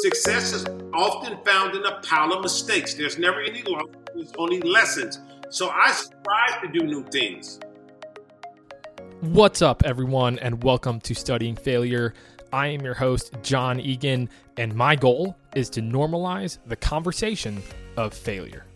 [0.00, 0.64] Success is
[0.94, 2.94] often found in a pile of mistakes.
[2.94, 5.18] There's never any loss, there's only lessons.
[5.50, 7.58] So I strive to do new things.
[9.22, 12.14] What's up, everyone, and welcome to Studying Failure.
[12.52, 17.60] I am your host, John Egan, and my goal is to normalize the conversation
[17.96, 18.66] of failure.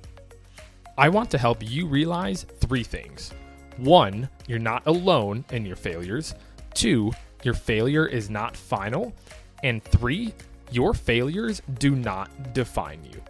[0.98, 3.32] I want to help you realize three things.
[3.76, 6.34] One, you're not alone in your failures.
[6.74, 7.12] Two,
[7.44, 9.14] your failure is not final.
[9.62, 10.34] And three,
[10.72, 13.20] your failures do not define you.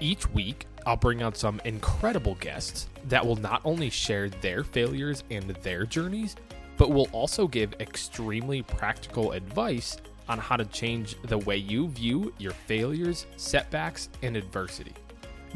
[0.00, 5.24] Each week, I'll bring on some incredible guests that will not only share their failures
[5.30, 6.36] and their journeys,
[6.76, 9.96] but will also give extremely practical advice
[10.28, 14.92] on how to change the way you view your failures, setbacks, and adversity.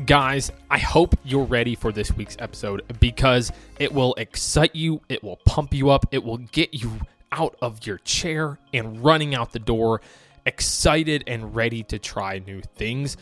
[0.06, 5.22] Guys, I hope you're ready for this week's episode because it will excite you, it
[5.22, 6.90] will pump you up, it will get you
[7.32, 10.00] out of your chair and running out the door,
[10.46, 13.16] excited and ready to try new things.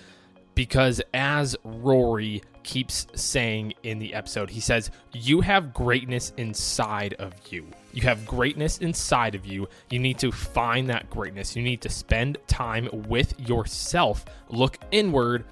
[0.55, 7.33] Because as Rory keeps saying in the episode, he says, You have greatness inside of
[7.51, 7.67] you.
[7.93, 9.69] You have greatness inside of you.
[9.91, 11.55] You need to find that greatness.
[11.55, 15.45] You need to spend time with yourself, look inward,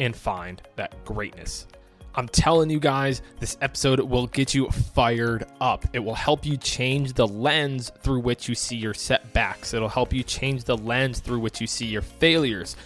[0.00, 1.66] and find that greatness.
[2.14, 5.84] I'm telling you guys, this episode will get you fired up.
[5.92, 9.74] It will help you change the lens through which you see your setbacks.
[9.74, 12.76] It'll help you change the lens through which you see your failures.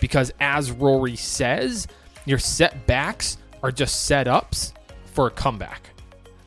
[0.00, 1.88] Because as Rory says,
[2.24, 4.72] your setbacks are just setups
[5.06, 5.90] for a comeback.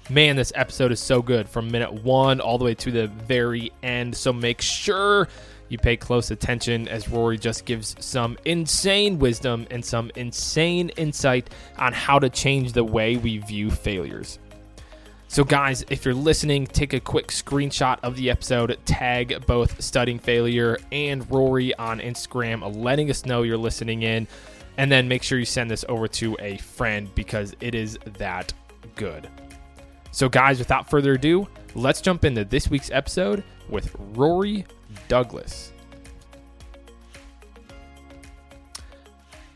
[0.09, 3.72] Man, this episode is so good from minute one all the way to the very
[3.83, 4.16] end.
[4.16, 5.27] So make sure
[5.69, 11.49] you pay close attention as Rory just gives some insane wisdom and some insane insight
[11.77, 14.39] on how to change the way we view failures.
[15.27, 20.19] So, guys, if you're listening, take a quick screenshot of the episode, tag both Studying
[20.19, 24.27] Failure and Rory on Instagram, letting us know you're listening in,
[24.77, 28.53] and then make sure you send this over to a friend because it is that
[28.95, 29.27] good.
[30.11, 34.66] So, guys, without further ado, let's jump into this week's episode with Rory
[35.08, 35.72] Douglas.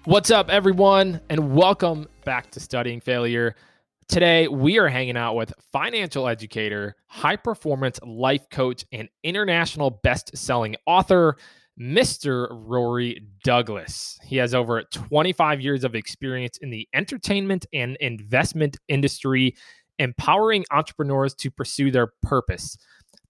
[0.06, 3.56] What's up, everyone, and welcome back to Studying Failure.
[4.08, 10.36] Today, we are hanging out with financial educator, high performance life coach, and international best
[10.36, 11.38] selling author,
[11.80, 12.48] Mr.
[12.50, 14.18] Rory Douglas.
[14.24, 19.56] He has over 25 years of experience in the entertainment and investment industry,
[20.00, 22.78] empowering entrepreneurs to pursue their purpose.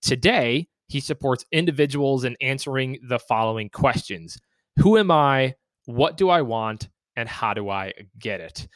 [0.02, 4.38] Today, he supports individuals in answering the following questions
[4.78, 5.56] Who am I?
[5.86, 6.90] What do I want?
[7.16, 8.68] And how do I get it?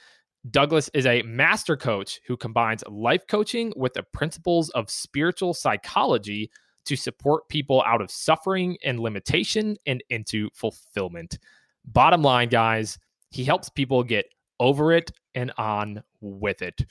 [0.50, 6.51] Douglas is a master coach who combines life coaching with the principles of spiritual psychology
[6.85, 11.40] to support people out of suffering and limitation and into fulfillment.
[11.85, 14.25] Bottom line, guys, he helps people get
[14.59, 16.85] over it and on with it.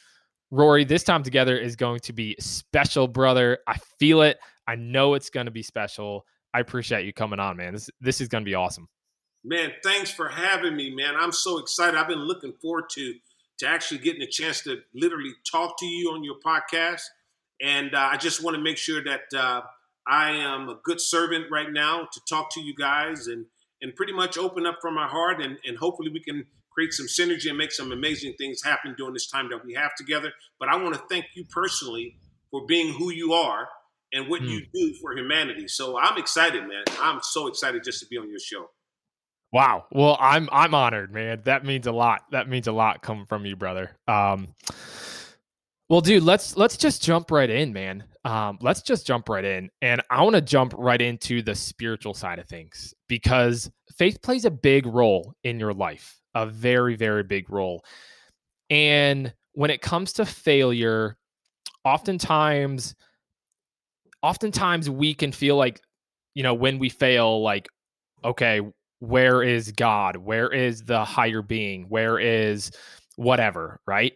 [0.53, 3.59] Rory, this time together is going to be special, brother.
[3.67, 4.39] I feel it.
[4.69, 6.27] I know it's going to be special.
[6.53, 7.73] I appreciate you coming on, man.
[7.73, 8.87] This this is going to be awesome.
[9.43, 11.15] Man, thanks for having me, man.
[11.19, 11.99] I'm so excited.
[11.99, 13.15] I've been looking forward to
[13.61, 17.01] to actually getting a chance to literally talk to you on your podcast,
[17.63, 19.63] and uh, I just want to make sure that uh,
[20.07, 23.47] I am a good servant right now to talk to you guys and
[23.81, 26.45] and pretty much open up from my heart, and and hopefully we can
[26.75, 29.95] create some synergy and make some amazing things happen during this time that we have
[29.97, 30.33] together.
[30.59, 32.17] But I want to thank you personally
[32.51, 33.69] for being who you are
[34.13, 34.49] and what mm.
[34.49, 35.69] you do for humanity.
[35.69, 36.85] So I'm excited, man.
[37.01, 38.71] I'm so excited just to be on your show.
[39.53, 39.85] Wow.
[39.93, 41.43] Well, I'm I'm honored, man.
[41.45, 42.23] That means a lot.
[42.31, 43.97] That means a lot coming from you, brother.
[44.09, 44.55] Um
[45.93, 48.05] well, dude, let's let's just jump right in, man.
[48.25, 49.69] Um, let's just jump right in.
[49.83, 54.47] And I want to jump right into the spiritual side of things because faith plays
[54.47, 57.85] a big role in your life, a very, very big role.
[58.71, 61.17] And when it comes to failure,
[61.85, 62.95] oftentimes
[64.23, 65.81] oftentimes we can feel like,
[66.35, 67.69] you know, when we fail, like,
[68.25, 68.61] okay,
[69.01, 70.17] where is God?
[70.17, 71.85] Where is the higher being?
[71.89, 72.71] Where is
[73.17, 74.13] whatever, right?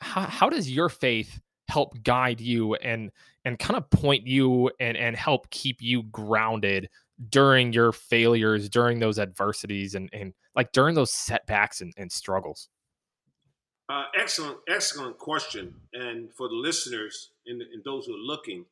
[0.00, 3.10] How, how does your faith help guide you and
[3.44, 6.88] and kind of point you and and help keep you grounded
[7.28, 12.68] during your failures, during those adversities and and like during those setbacks and, and struggles?
[13.88, 15.74] Uh, excellent, excellent question.
[15.92, 18.66] And for the listeners and, and those who are looking,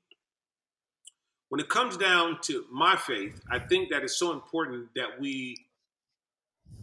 [1.49, 5.57] when it comes down to my faith, I think that it's so important that we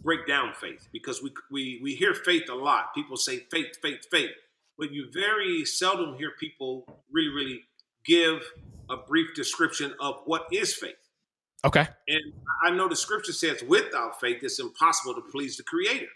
[0.02, 2.94] break down faith because we, we, we hear faith a lot.
[2.94, 4.30] People say faith, faith, faith,
[4.78, 7.60] but you very seldom hear people really, really
[8.04, 8.42] give
[8.90, 11.05] a brief description of what is faith.
[11.66, 11.86] Okay.
[12.08, 12.32] And
[12.64, 16.06] I know the scripture says, without faith, it's impossible to please the Creator.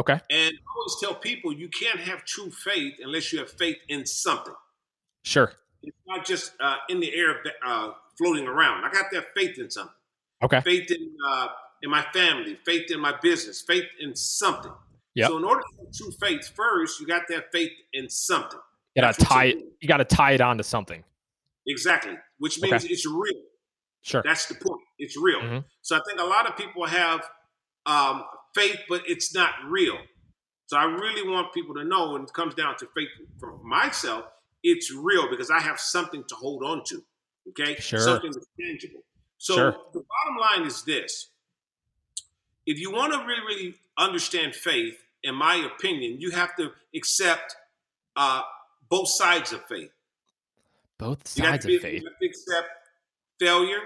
[0.00, 0.14] Okay.
[0.14, 4.04] And I always tell people you can't have true faith unless you have faith in
[4.04, 4.54] something.
[5.22, 5.52] Sure.
[5.82, 8.84] It's not just uh, in the air uh, floating around.
[8.84, 9.94] I got that faith in something.
[10.42, 10.60] Okay.
[10.62, 11.48] Faith in uh,
[11.82, 14.72] in my family, faith in my business, faith in something.
[15.14, 15.28] Yep.
[15.28, 18.58] So in order to have true faith, first you got that faith in something.
[18.94, 19.58] You gotta That's tie it.
[19.80, 21.04] You gotta tie it onto something.
[21.66, 23.42] Exactly, which means it's real.
[24.02, 24.22] Sure.
[24.24, 24.80] That's the point.
[24.98, 25.40] It's real.
[25.40, 25.64] Mhm.
[25.80, 27.28] So I think a lot of people have
[27.86, 29.98] um, faith, but it's not real.
[30.66, 33.08] So I really want people to know when it comes down to faith
[33.40, 34.26] for myself,
[34.62, 37.04] it's real because I have something to hold on to.
[37.48, 37.98] Okay, Sure.
[37.98, 39.02] something that's tangible.
[39.38, 39.72] So Sure.
[39.92, 41.30] the bottom line is this:
[42.66, 47.56] if you want to really, really understand faith, in my opinion, you have to accept
[48.14, 48.42] uh,
[48.88, 49.90] both sides of faith.
[50.98, 52.02] Both sides of faith.
[52.02, 52.68] you have to accept
[53.46, 53.80] failure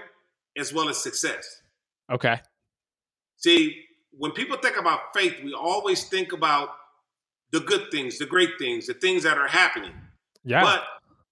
[0.57, 1.61] as well as success.
[2.11, 2.37] Okay.
[3.37, 3.59] See,
[4.11, 6.69] when people think about faith, we always think about
[7.51, 9.93] the good things, the great things, the things that are happening.
[10.43, 10.61] Yeah.
[10.63, 10.83] But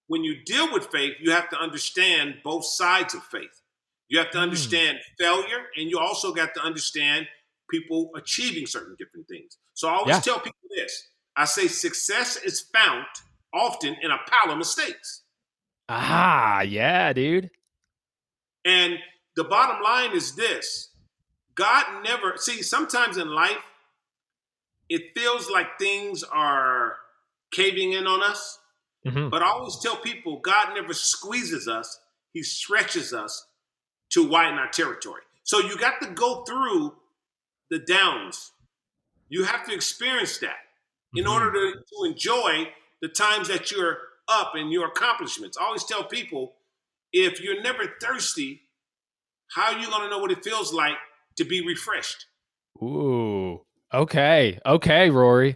[0.08, 3.56] when you deal with faith, you have to understand both sides of faith.
[4.08, 4.44] You have to Mm.
[4.48, 7.28] understand failure, and you also got to understand
[7.70, 9.58] people achieving certain different things.
[9.74, 10.22] So I always Yeah.
[10.22, 10.94] tell people this
[11.38, 13.06] I say success is found
[13.52, 15.24] often in a pile of mistakes.
[15.90, 17.50] ah, yeah, dude.
[18.66, 18.98] And
[19.36, 20.90] the bottom line is this
[21.54, 23.64] God never, see, sometimes in life,
[24.90, 26.98] it feels like things are
[27.52, 28.60] caving in on us.
[29.06, 29.30] Mhm.
[29.30, 32.00] But I always tell people God never squeezes us,
[32.34, 33.48] He stretches us
[34.10, 35.22] to widen our territory.
[35.44, 37.00] So you got to go through
[37.70, 38.52] the downs.
[39.30, 40.58] You have to experience that
[41.14, 41.32] in Mhm.
[41.32, 45.58] order to, to enjoy the times that you're up and your accomplishments.
[45.58, 46.56] I always tell people
[47.16, 48.62] if you're never thirsty,
[49.52, 50.98] how are you going to know what it feels like
[51.38, 52.26] to be refreshed?
[52.84, 53.62] Ooh.
[53.94, 54.60] Okay.
[54.66, 55.56] Okay, Rory.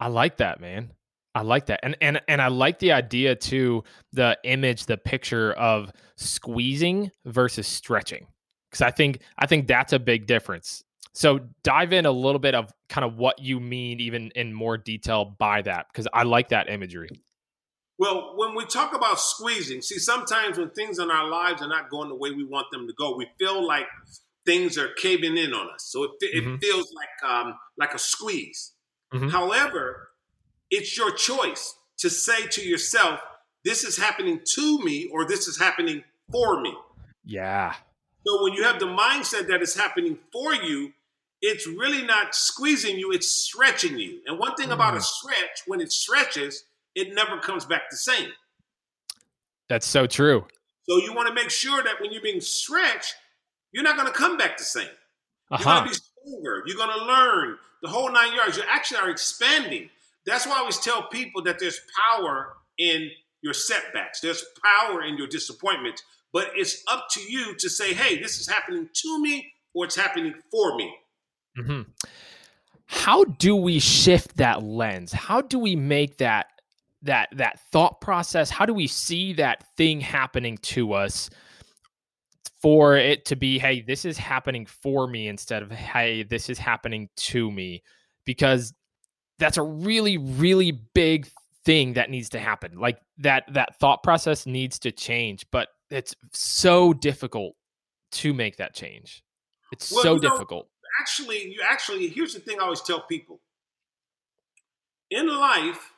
[0.00, 0.90] I like that, man.
[1.34, 1.80] I like that.
[1.84, 7.66] And and and I like the idea too, the image, the picture of squeezing versus
[7.68, 8.26] stretching.
[8.72, 10.82] Cuz I think I think that's a big difference.
[11.14, 14.76] So dive in a little bit of kind of what you mean even in more
[14.76, 17.10] detail by that because I like that imagery.
[17.98, 21.90] Well, when we talk about squeezing, see, sometimes when things in our lives are not
[21.90, 23.86] going the way we want them to go, we feel like
[24.44, 25.84] things are caving in on us.
[25.90, 26.60] So it, fe- Mhm.
[26.60, 28.72] feels like um, like a squeeze.
[29.12, 29.30] Mhm.
[29.30, 30.10] However,
[30.70, 33.20] it's your choice to say to yourself,
[33.64, 36.02] "This is happening to me," or "This is happening
[36.32, 36.74] for me."
[37.24, 37.76] Yeah.
[38.26, 40.92] So when you have the mindset that it's happening for you,
[41.40, 44.22] it's really not squeezing you, it's stretching you.
[44.26, 45.04] And one thing about a Mm.
[45.04, 48.30] stretch, when it stretches, it never comes back the same.
[49.68, 50.46] That's so true.
[50.88, 53.14] So you want to make sure that when you're being stretched,
[53.72, 54.88] you're not going to come back the same.
[55.50, 55.70] You're Uh-huh.
[55.80, 56.62] going to be stronger.
[56.66, 58.56] You're going to learn the whole nine yards.
[58.56, 59.88] You actually are expanding.
[60.26, 61.80] That's why I always tell people that there's
[62.10, 63.10] power in
[63.42, 64.20] your setbacks.
[64.20, 66.02] There's power in your disappointments.
[66.32, 69.96] But it's up to you to say, hey, this is happening to me or it's
[69.96, 70.94] happening for me.
[71.56, 71.82] hmm
[72.86, 75.12] How do we shift that lens?
[75.12, 76.46] How do we make that
[77.02, 78.50] that that thought process?
[78.50, 81.30] How do we see that thing happening to us
[82.60, 86.58] for it to be, hey, this is happening for me instead of hey, this is
[86.58, 87.82] happening to me?
[88.24, 88.72] Because
[89.38, 91.28] that's a really, really big
[91.64, 92.78] thing that needs to happen.
[92.78, 97.54] Like that that thought process needs to change, but it's so difficult
[98.12, 99.22] to make that change.
[99.72, 100.68] It's Well, so you know, difficult.
[101.00, 103.40] Actually, you actually, here's the thing I always tell people
[105.10, 105.91] in life,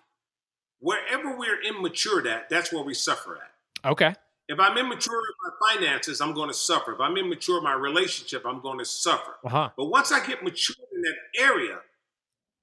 [0.81, 3.91] wherever we're immature at, that's where we suffer at.
[3.91, 4.15] Okay.
[4.49, 6.93] If I'm immature in my finances, I'm going to suffer.
[6.93, 9.37] If I'm immature in my relationship, I'm going to suffer.
[9.45, 9.71] Uh-huh.
[9.77, 11.79] But once I get mature in that area,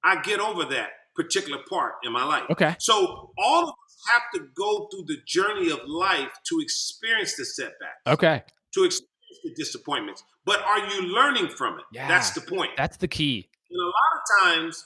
[0.03, 2.43] I get over that particular part in my life.
[2.51, 2.75] Okay.
[2.79, 7.45] So all of us have to go through the journey of life to experience the
[7.45, 8.43] setbacks, Okay.
[8.75, 9.07] to experience
[9.43, 10.23] the disappointments.
[10.45, 11.85] But are you learning from it?
[11.91, 12.07] Yeah.
[12.07, 12.71] That's the point.
[12.77, 13.49] That's the key.
[13.69, 14.85] And a lot of times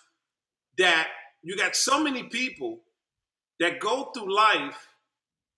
[0.77, 1.09] that
[1.43, 2.81] you got so many people
[3.59, 4.89] that go through life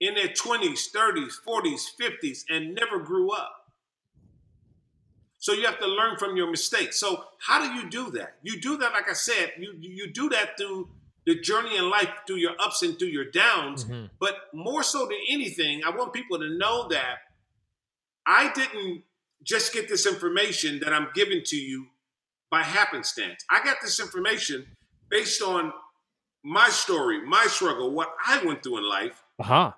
[0.00, 3.54] in their 20s, 30s, 40s, 50s and never grew up.
[5.38, 6.98] So you have to learn from your mistakes.
[6.98, 8.38] So how do you do that?
[8.42, 10.90] You do that, like I said, you you do that through
[11.26, 13.84] the journey in life, through your ups and through your downs.
[13.84, 14.10] Mhm.
[14.18, 17.18] But more so than anything, I want people to know that
[18.26, 19.04] I didn't
[19.42, 21.90] just get this information that I'm giving to you
[22.50, 23.44] by happenstance.
[23.50, 24.76] I got this information
[25.08, 25.72] based on
[26.44, 29.22] my story, my struggle, what I went through in life.
[29.38, 29.72] Uh-huh.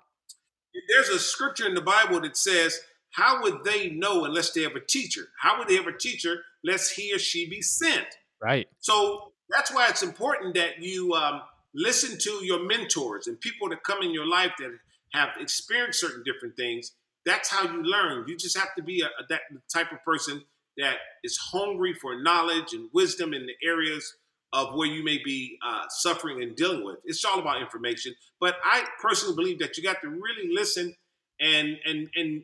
[0.89, 2.79] There's a scripture in the Bible that says,
[3.11, 5.21] how would they know unless they have a teacher?
[5.39, 8.07] How would they have a teacher unless he or she be sent?
[8.41, 8.67] Right.
[8.79, 11.41] So that's why it's important that you um,
[11.75, 14.71] listen to your mentors and people that come in your life that
[15.13, 16.93] have experienced certain different things.
[17.25, 18.25] That's how you learn.
[18.27, 19.41] You just have to be a, a that
[19.73, 20.41] type of person
[20.77, 24.15] that is hungry for knowledge and wisdom in the areas
[24.53, 26.97] of where you may be uh, suffering and dealing with.
[27.05, 28.13] It's all about information.
[28.39, 30.95] But I personally believe that you got to really listen
[31.39, 32.43] and and and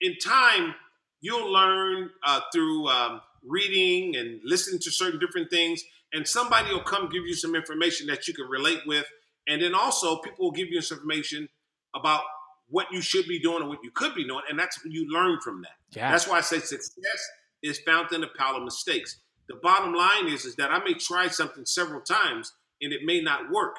[0.00, 0.74] in time
[1.20, 6.82] you'll learn uh, through um, reading and listening to certain different things, and somebody will
[6.82, 9.06] come give you some information that you can relate with,
[9.48, 11.48] and then also people will give you some information
[11.94, 12.22] about
[12.68, 15.10] what you should be doing and what you could be doing, and that's when you
[15.10, 15.72] learn from that.
[15.90, 16.10] Yeah.
[16.10, 17.28] That's why I say success
[17.62, 19.18] is found in pile of mistakes.
[19.48, 22.52] The bottom line is, is that I may try something several times
[22.82, 23.76] and it may not work.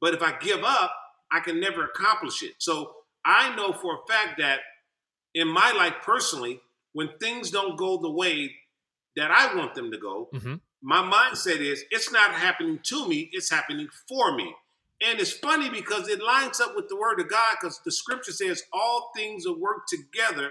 [0.00, 0.92] But if I give up,
[1.32, 2.54] I can never accomplish it.
[2.58, 2.92] So
[3.24, 4.60] I know for a fact that
[5.34, 6.60] in my life personally,
[6.92, 8.50] when things don't go the way
[9.16, 10.54] that I want them to go, Mm-hmm.
[10.82, 14.54] my mindset is it's not happening to me, it's happening for me.
[15.06, 18.32] And it's funny because it lines up with the word of God because the scripture
[18.32, 20.50] says all things will work together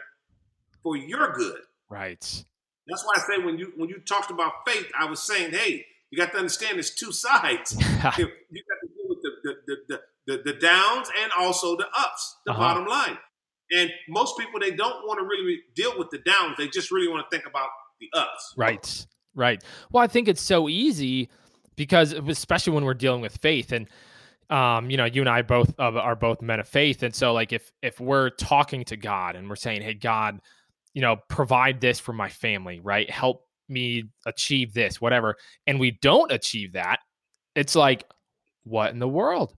[0.82, 1.62] for your good.
[1.90, 2.46] Right.
[2.90, 5.86] That's why I say when you when you talked about faith, I was saying, hey,
[6.12, 7.74] you got to understand there's two sides.
[7.80, 10.02] you got to deal with the the, the, the,
[10.44, 12.60] the, the downs and also the ups, the Uh-huh.
[12.62, 13.18] bottom line.
[13.72, 16.56] And most people they don't want to really deal with the downs.
[16.58, 17.70] They just really want to think about
[18.00, 18.54] the ups.
[18.58, 19.06] Right.
[19.36, 19.64] Right.
[19.92, 21.30] Well, I think it's so easy
[21.76, 23.88] because especially when we're dealing with faith and
[24.50, 27.34] um, you know, you and I both uh, are both men of faith, and so
[27.34, 30.40] like if if we're talking to God and we're saying, "Hey, God,
[31.00, 33.10] you know, provide this for my family, right?
[33.10, 37.00] Help me achieve this, whatever," and we don't achieve that,
[37.56, 38.04] it's like,
[38.66, 39.56] what in the world?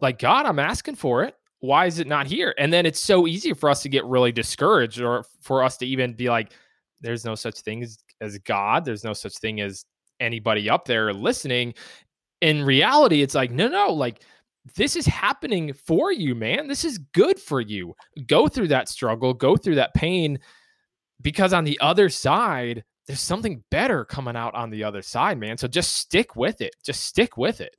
[0.00, 1.34] Like God, I'm asking for it.
[1.58, 2.54] Why is it not here?
[2.58, 5.86] And then it's so easy for us to get really discouraged, or for us to
[5.86, 6.52] even be like,
[7.00, 8.84] "There's no such thing as, as God.
[8.84, 9.84] There's no such thing as
[10.20, 11.74] anybody up there listening."
[12.40, 14.22] In reality, it's like, no, no, like
[14.76, 16.68] this is happening for you, man.
[16.68, 17.96] This is good for you.
[18.28, 20.38] Go through that struggle, go through that pain,
[21.24, 25.58] because on the other side, there's something better coming out on the other side, man.
[25.58, 26.76] So just stick with it.
[26.84, 27.74] Just stick with it.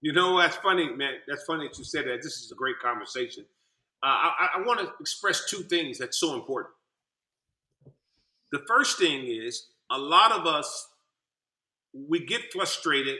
[0.00, 1.12] You know, that's funny, man.
[1.28, 2.22] That's funny that you said that.
[2.22, 3.44] This is a great conversation.
[4.02, 6.74] Uh, I, I want to express two things that's so important.
[8.50, 10.88] The first thing is a lot of us
[11.92, 13.16] we get frustrated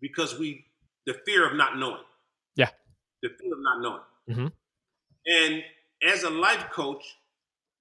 [0.00, 0.66] because we
[1.06, 2.02] the fear of not knowing.
[2.56, 2.68] Yeah.
[3.22, 4.02] The fear of not knowing.
[4.28, 4.52] Mhm.
[5.26, 5.62] And
[6.02, 7.02] as a life coach,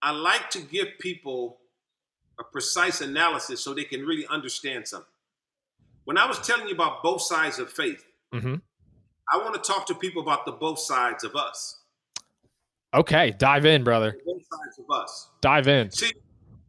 [0.02, 1.60] I like to give people
[2.40, 5.08] a precise analysis so they can really understand something.
[6.06, 8.56] When I was telling you about both sides of faith, Mm-hmm.
[9.34, 11.82] I want to talk to people about the both sides of us.
[12.94, 14.18] Okay, dive in, brother.
[14.26, 15.30] Both sides of us.
[15.42, 15.92] Dive in.
[15.92, 16.12] See,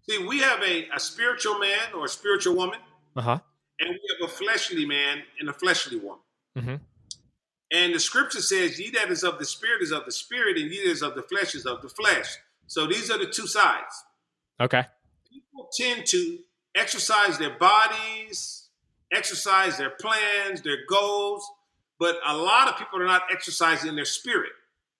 [0.08, 2.78] see, we have a, a spiritual man or a spiritual woman,
[3.16, 3.38] Uh huh.
[3.80, 6.18] and we have a fleshly man and a fleshly woman.
[6.58, 6.80] Mhm.
[7.72, 10.70] And the scripture says, Ye that is of the spirit is of the spirit, and
[10.70, 12.26] ye that is of the flesh is of the flesh.
[12.66, 14.04] So these are the two sides.
[14.60, 14.84] Okay.
[15.30, 16.38] People tend to
[16.74, 18.68] exercise their bodies,
[19.12, 21.46] exercise their plans, their goals,
[21.98, 24.52] but a lot of people are not exercising their spirit.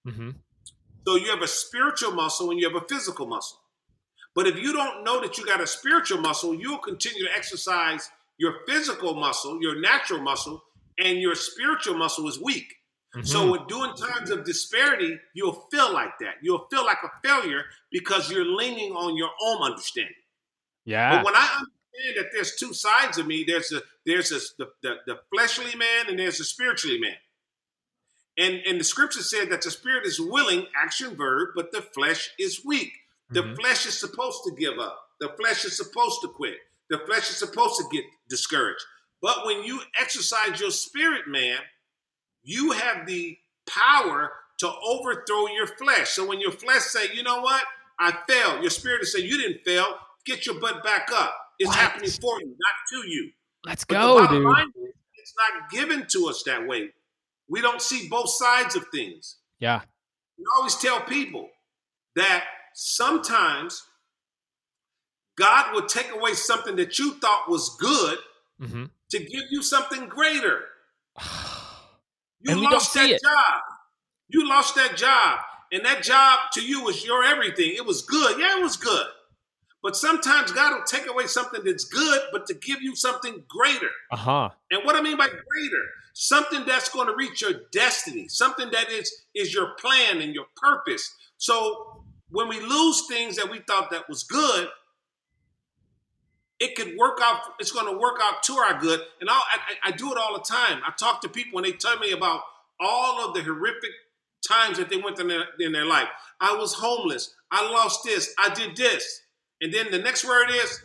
[0.07, 0.31] Mm-hmm.
[1.07, 3.59] So you have a spiritual muscle and you have a physical muscle.
[4.35, 8.09] But if you don't know that you got a spiritual muscle, you'll continue to exercise
[8.38, 10.62] your physical muscle, your natural muscle,
[10.99, 12.75] and your spiritual muscle is weak.
[13.14, 13.26] Mm-hmm.
[13.26, 16.37] So with doing times of disparity, you'll feel like that.
[16.42, 20.14] You'll feel like a failure because you're leaning on your own understanding.
[20.85, 21.16] yeah.
[21.16, 24.71] But when I understand that there's two sides of me, there's a there's a, the,
[24.83, 27.16] the the fleshly man and there's a spiritually man.
[28.38, 32.31] And and the scripture said that the spirit is willing, action verb, but the flesh
[32.38, 32.92] is weak.
[33.31, 33.57] The Mhm.
[33.57, 34.99] flesh is supposed to give up.
[35.21, 36.59] The flesh is supposed to quit.
[36.88, 38.85] The flesh is supposed to get discouraged.
[39.21, 41.59] But when you exercise your spirit, man,
[42.42, 46.11] you have the power to overthrow your flesh.
[46.11, 47.64] So when your flesh say, you know what,
[47.99, 49.87] I failed, your spirit will say, you didn't fail.
[50.25, 51.34] Get your butt back up.
[51.58, 51.76] It's What?
[51.78, 53.30] happening for you, not to you.
[53.64, 54.46] Let's But go, dude.
[54.46, 56.90] is, it's not given to us that way.
[57.49, 59.37] We don't see both sides of things.
[59.58, 59.80] Yeah.
[60.38, 61.49] We always tell people
[62.16, 62.44] that
[62.75, 63.82] sometimes
[65.37, 68.18] God will take away something that you thought was good
[68.61, 68.84] Mm-hmm.
[69.11, 70.61] to give you something greater.
[72.42, 73.20] You And we don't lost that it.
[73.22, 73.61] job.
[74.28, 75.40] You lost that job.
[75.72, 77.72] And that job to you was your everything.
[77.75, 78.38] It was good.
[78.38, 79.06] Yeah, it was good.
[79.82, 83.88] But sometimes God will take away something that's good, but to give you something greater.
[84.12, 84.49] Uh huh.
[84.70, 85.82] And what I mean by greater,
[86.14, 90.44] something that's going to reach your destiny, something that is is your plan and your
[90.56, 91.12] purpose.
[91.38, 94.68] So when we lose things that we thought that was good,
[96.62, 97.40] it could work out.
[97.59, 99.00] It's going to work out to our good.
[99.21, 100.81] And I, I, I do it all the time.
[100.87, 102.42] I talk to people and they tell me about
[102.81, 103.90] all of the horrific
[104.49, 106.07] times that they went through in their, in their life.
[106.40, 107.35] I was homeless.
[107.50, 108.33] I lost this.
[108.38, 109.23] I did this.
[109.61, 110.81] And then the next word is,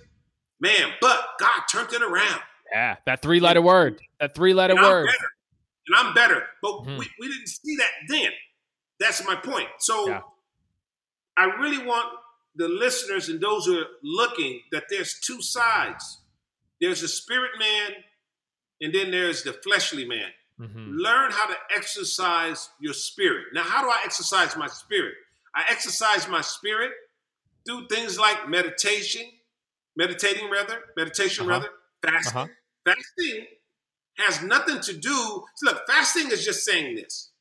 [0.60, 2.42] man, but God turned it around.
[2.72, 4.02] Yeah, that three letter word.
[4.20, 5.08] That three letter word.
[5.88, 6.44] And I'm better.
[6.62, 6.98] But mm-hmm.
[6.98, 8.32] we, we didn't see that then.
[9.00, 9.68] That's my point.
[9.78, 10.22] So yeah.
[11.38, 12.08] I really want
[12.58, 16.22] the listeners and those who are looking that there's two sides.
[16.82, 17.92] There's the spirit man,
[18.82, 20.30] and then there's the fleshly man.
[20.60, 20.98] Mm-hmm.
[20.98, 23.46] Learn how to exercise your spirit.
[23.54, 25.14] Now, how do I exercise my spirit?
[25.56, 26.92] I exercise my spirit
[27.66, 29.24] through things like meditation,
[29.96, 31.60] meditating rather, meditation uh-huh.
[31.60, 31.70] rather,
[32.04, 32.38] fasting.
[32.38, 32.48] Uh-huh.
[32.86, 33.46] Fasting
[34.18, 35.44] has nothing to do.
[35.64, 37.32] Look, fasting is just saying this.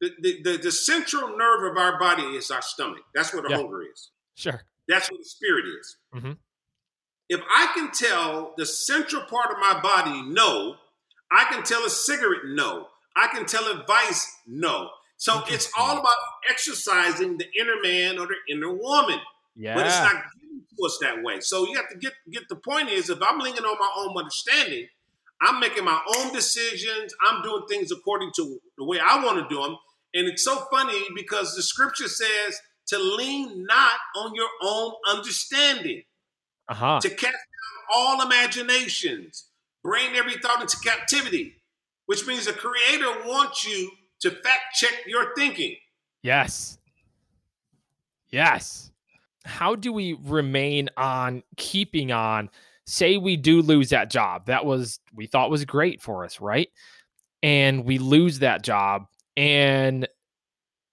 [0.00, 3.02] The, the, the, the, central nerve of our body is our stomach.
[3.14, 3.56] That's where the yeah.
[3.56, 4.10] hunger is.
[4.40, 4.62] Sure.
[4.88, 5.96] That's what the spirit is.
[6.14, 6.32] Mm-hmm.
[7.28, 10.76] If I can tell the central part of my body no,
[11.30, 12.88] I can tell a cigarette no.
[13.14, 14.90] I can tell a vice no.
[15.16, 16.16] So it's all about
[16.48, 19.18] exercising the inner man or the inner woman.
[19.54, 19.74] Yeah.
[19.74, 21.40] But it's not given to us that way.
[21.40, 24.16] So you have to get get the point is if I'm leaning on my own
[24.16, 24.86] understanding,
[25.42, 27.14] I'm making my own decisions.
[27.22, 29.76] I'm doing things according to the way I want to do them.
[30.14, 32.58] And it's so funny because the scripture says
[32.90, 36.02] to lean not on your own understanding,
[36.68, 37.00] uh-huh.
[37.00, 39.46] to cast down all imaginations,
[39.82, 41.54] bring every thought into captivity,
[42.06, 45.76] which means the creator wants you to fact check your thinking.
[46.22, 46.78] Yes.
[48.30, 48.90] Yes.
[49.44, 52.50] How do we remain on keeping on?
[52.86, 54.46] Say we do lose that job.
[54.46, 56.68] That was we thought was great for us, right?
[57.42, 59.06] And we lose that job
[59.36, 60.06] and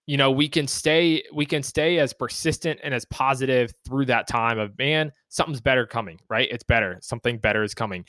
[0.08, 4.28] you know we can stay we can stay as persistent and as positive through that
[4.28, 6.48] time of man something's better coming right?
[6.52, 6.98] It's better.
[7.02, 8.06] Something better is coming.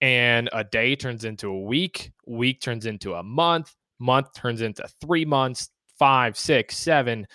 [0.00, 4.86] And a day turns into a week week turns into a month month turns into
[5.00, 7.26] three months five six seven.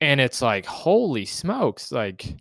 [0.00, 2.34] And it's like holy smokes like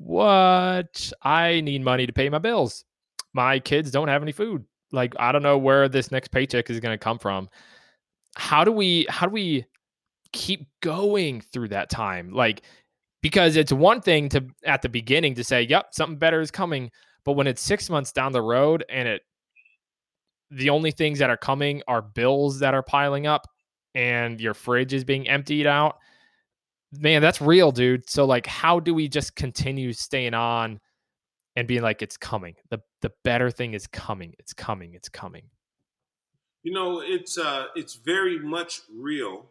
[0.00, 1.12] what?
[1.22, 2.84] I need money to pay my bills.
[3.32, 4.64] My kids don't have any food.
[4.92, 7.48] Like i don't know where this next paycheck is going to come from
[8.36, 9.64] how do we how do we
[10.32, 12.32] keep going through that time?
[12.32, 12.62] Like
[13.22, 16.90] because it's one thing to at the beginning to say yep something better is coming
[17.24, 19.22] but when it's 6 months down the road and it
[20.50, 23.48] the only things that are coming are bills that are piling up
[23.96, 25.96] and your fridge is being emptied out
[26.92, 28.08] man that's real dude.
[28.08, 30.78] So like how do we just continue staying on
[31.56, 32.54] and being like it's coming.
[32.70, 34.34] The the better thing is coming.
[34.38, 34.94] It's coming.
[34.94, 35.44] It's coming
[36.66, 39.46] you know, it's uh, it's very much real.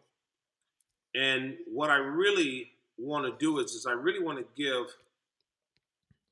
[1.14, 4.94] And what I really want to do is, is I really want to give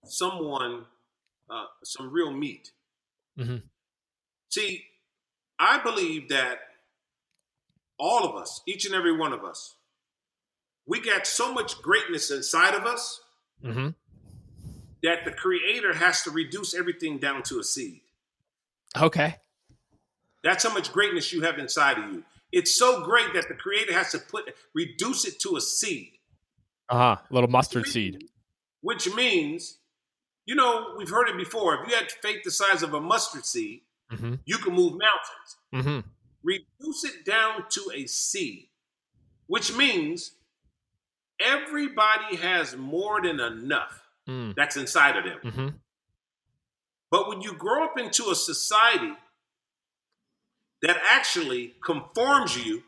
[0.05, 0.85] someone
[1.49, 2.73] uh, some real meat.
[3.39, 3.57] Mm-hmm.
[4.51, 4.85] See,
[5.59, 6.59] I believe that
[7.99, 9.77] all of us, each and every one of us,
[10.87, 13.23] we got so much greatness inside of us
[13.65, 13.89] mm-hmm.
[15.03, 18.03] that the Creator has to reduce everything down to a seed.
[18.95, 19.37] Okay.
[20.45, 22.23] That's how much greatness you have inside of you.
[22.53, 26.13] It's so great that the creator has to put reduce it to a seed.
[26.89, 27.17] Uh-huh.
[27.29, 28.29] A little mustard seed.
[28.83, 29.79] Which means,
[30.47, 31.83] you know, we've heard it before.
[31.83, 33.81] If you had faith the size of a mustard seed,
[34.13, 34.35] mm-hmm.
[34.45, 35.57] you can move mountains.
[35.75, 36.09] Mm-hmm.
[36.45, 38.69] Reduce it down to a seed,
[39.47, 40.33] which means
[41.41, 44.55] everybody has more than enough mm.
[44.55, 45.39] that's inside of them.
[45.43, 45.69] Mm-hmm.
[47.11, 49.13] But when you grow up into a society
[50.85, 52.83] that actually conforms you,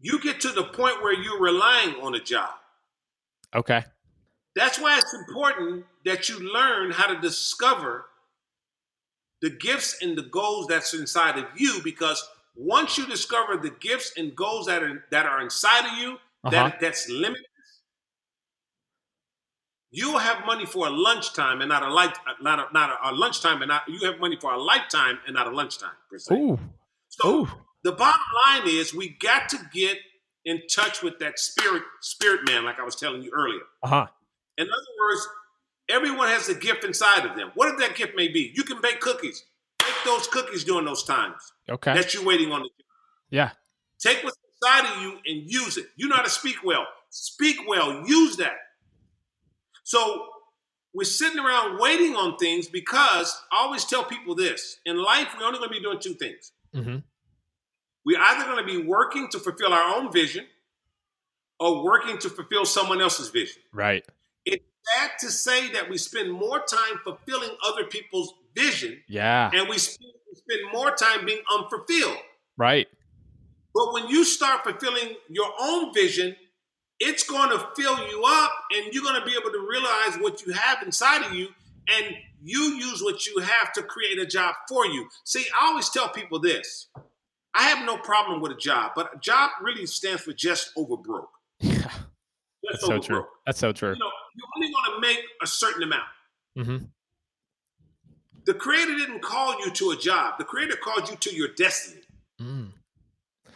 [0.00, 2.50] you get to the point where you're relying on a job.
[3.54, 3.84] Okay.
[4.56, 8.06] That's why it's important that you learn how to discover
[9.42, 14.12] the gifts and the goals that's inside of you because once you discover the gifts
[14.16, 16.12] and goals that are that are inside of you
[16.44, 16.50] uh-huh.
[16.50, 17.46] that that's limited
[19.92, 23.12] You'll have money for a lunchtime and not a light, not a, not a, a
[23.12, 26.34] lunchtime and not you have money for a lifetime and not a lunchtime per se.
[26.34, 26.58] Ooh.
[27.08, 27.48] So Ooh.
[27.82, 29.98] the bottom line is we got to get
[30.44, 33.62] in touch with that spirit spirit man, like I was telling you earlier.
[33.82, 34.06] Uh-huh.
[34.58, 35.28] In other words,
[35.88, 37.50] everyone has a gift inside of them.
[37.54, 39.44] Whatever that gift may be, you can bake cookies.
[39.78, 41.52] Bake those cookies during those times.
[41.68, 41.94] Okay.
[41.94, 42.68] That you're waiting on the.
[43.30, 43.50] Yeah.
[43.98, 45.86] Take what's inside of you and use it.
[45.96, 46.86] You know how to speak well.
[47.10, 48.06] Speak well.
[48.06, 48.56] Use that.
[49.90, 50.26] So
[50.94, 55.44] we're sitting around waiting on things because I always tell people this in life, we're
[55.44, 56.52] only going to be doing two things.
[56.72, 56.98] Mm-hmm.
[58.06, 60.46] We're either going to be working to fulfill our own vision
[61.58, 63.62] or working to fulfill someone else's vision.
[63.72, 64.06] Right.
[64.44, 69.50] It's sad to say that we spend more time fulfilling other people's vision Yeah.
[69.52, 72.18] and we spend, we spend more time being unfulfilled.
[72.56, 72.86] Right.
[73.74, 76.36] But when you start fulfilling your own vision,
[77.00, 80.44] it's going to fill you up and you're going to be able to realize what
[80.44, 81.48] you have inside of you
[81.88, 85.08] and you use what you have to create a job for you.
[85.24, 86.88] See, I always tell people this
[87.54, 90.96] I have no problem with a job, but a job really stands for just over
[90.96, 91.30] broke.
[92.62, 92.72] Yeah.
[92.72, 93.16] Just That's so true.
[93.16, 93.28] broke.
[93.46, 93.92] That's so true.
[93.94, 96.02] You know, you're only going to make a certain amount.
[96.58, 96.84] Mm-hmm.
[98.44, 100.34] The creator didn't call you to a job.
[100.36, 102.02] The creator called you to your destiny.
[102.40, 102.72] Mm.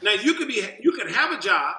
[0.03, 1.77] Now you could be you could have a job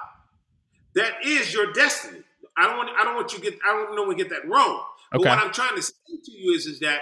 [0.96, 2.22] that is your destiny.
[2.56, 4.48] I don't want I don't want you to get I don't know we get that
[4.48, 4.82] wrong.
[5.12, 5.28] But Okay.
[5.30, 5.92] what I'm trying to say
[6.24, 7.00] to you is is that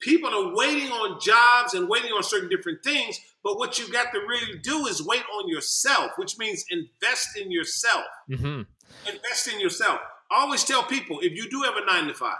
[0.00, 4.12] people are waiting on jobs and waiting on certain different things, but what you got
[4.12, 8.04] to really do is wait on yourself, which means invest in yourself.
[8.28, 8.62] hmm
[9.06, 10.00] Invest in yourself.
[10.30, 12.36] I always tell people if you do have a 9 to 5,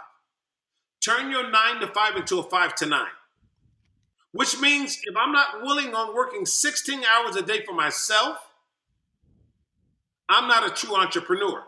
[1.03, 3.05] turn your 9 to 5 into a 5 to 9.
[4.31, 8.37] Which means if I'm not willing on working 16 hours a day for myself,
[10.29, 11.63] I'm not a true entrepreneur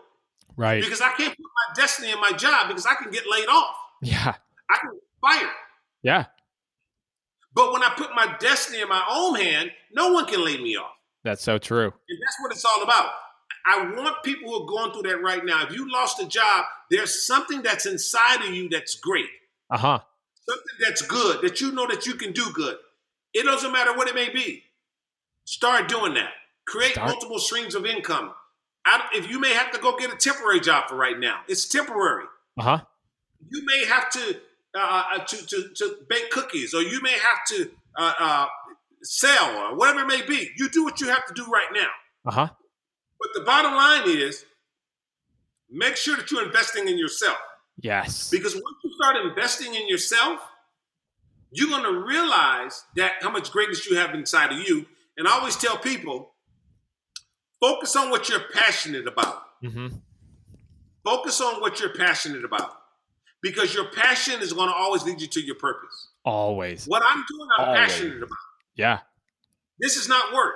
[0.56, 0.82] Right.
[0.82, 3.74] because I can't put my destiny in my job because I can get laid off.
[4.02, 4.34] Yeah.
[4.70, 5.50] I can get fired.
[6.02, 6.24] Yeah.
[7.54, 10.76] But when I put my destiny in my own hand, no one can lay me
[10.76, 10.92] off.
[11.24, 11.86] That's so true.
[11.86, 13.10] And that's what it's all about.
[13.66, 15.64] I want people who are going through that right now.
[15.66, 19.26] If you lost a job, there's something that's inside of you that's great,
[19.70, 19.98] Uh huh.
[20.48, 22.76] something that's good, that you know that you can do good.
[23.34, 24.62] It doesn't matter what it may be.
[25.44, 26.30] Start doing that.
[26.66, 28.32] Create Start- multiple streams of income.
[29.12, 32.24] If you may have to go get a temporary job for right now, it's temporary.
[32.58, 32.80] Uh huh.
[33.50, 34.40] You may have to
[34.76, 38.46] uh, uh, to, to to bake cookies, or you may have to uh, uh,
[39.02, 40.50] sell, or whatever it may be.
[40.56, 41.88] You do what you have to do right now.
[42.26, 42.48] Uh huh.
[43.20, 44.44] But the bottom line is
[45.70, 47.38] make sure that you're investing in yourself.
[47.80, 48.30] Yes.
[48.30, 50.40] Because once you start investing in yourself,
[51.50, 54.86] you're going to realize that how much greatness you have inside of you.
[55.16, 56.32] And I always tell people
[57.60, 59.42] focus on what you're passionate about.
[59.62, 59.88] hmm
[61.04, 62.70] Focus on what you're passionate about.
[63.40, 66.08] Because your passion is going to always lead you to your purpose.
[66.24, 66.86] Always.
[66.86, 67.80] What I'm doing, I'm Always.
[67.80, 68.36] passionate about.
[68.74, 68.98] Yeah.
[69.78, 70.54] This is not work.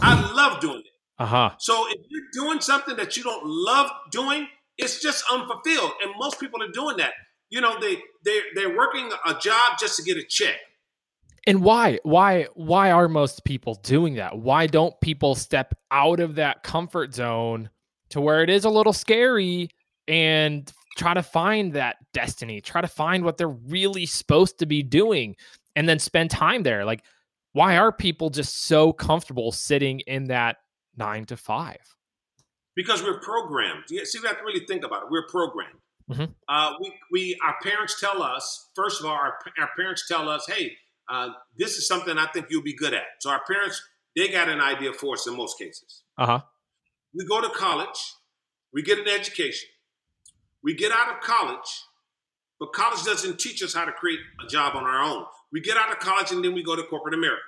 [0.00, 0.86] I love doing it.
[1.18, 1.50] Uh huh.
[1.58, 5.92] So if you're doing something that you don't love doing, it's just unfulfilled.
[6.02, 7.12] And most people are doing that.
[7.50, 10.56] You know, they they they're working a job just to get a check.
[11.48, 11.98] And why?
[12.02, 12.46] Why?
[12.54, 14.38] Why are most people doing that?
[14.38, 17.70] Why don't people step out of that comfort zone
[18.10, 19.70] to where it is a little scary
[20.06, 24.82] and try to find that destiny, try to find what they're really supposed to be
[24.82, 25.36] doing,
[25.74, 26.84] and then spend time there?
[26.84, 27.02] Like,
[27.52, 30.56] why are people just so comfortable sitting in that
[30.96, 31.80] nine to five?
[32.76, 33.84] Because we're programmed.
[33.88, 35.08] See, we have to really think about it.
[35.10, 35.80] We're programmed.
[36.10, 36.34] Mhm.
[36.48, 38.70] Uh, we, we, our parents tell us.
[38.74, 40.76] First of all, our, our parents tell us, "Hey,
[41.08, 43.80] uh, this is something I think you'll be good at." So our parents,
[44.16, 46.02] they got an idea for us in most cases.
[46.16, 46.40] Uh huh.
[47.14, 47.98] We go to college,
[48.72, 49.68] we get an education,
[50.62, 51.68] we get out of college,
[52.60, 55.24] but college doesn't teach us how to create a job on our own.
[55.52, 57.40] We get out of college and then we go to corporate America.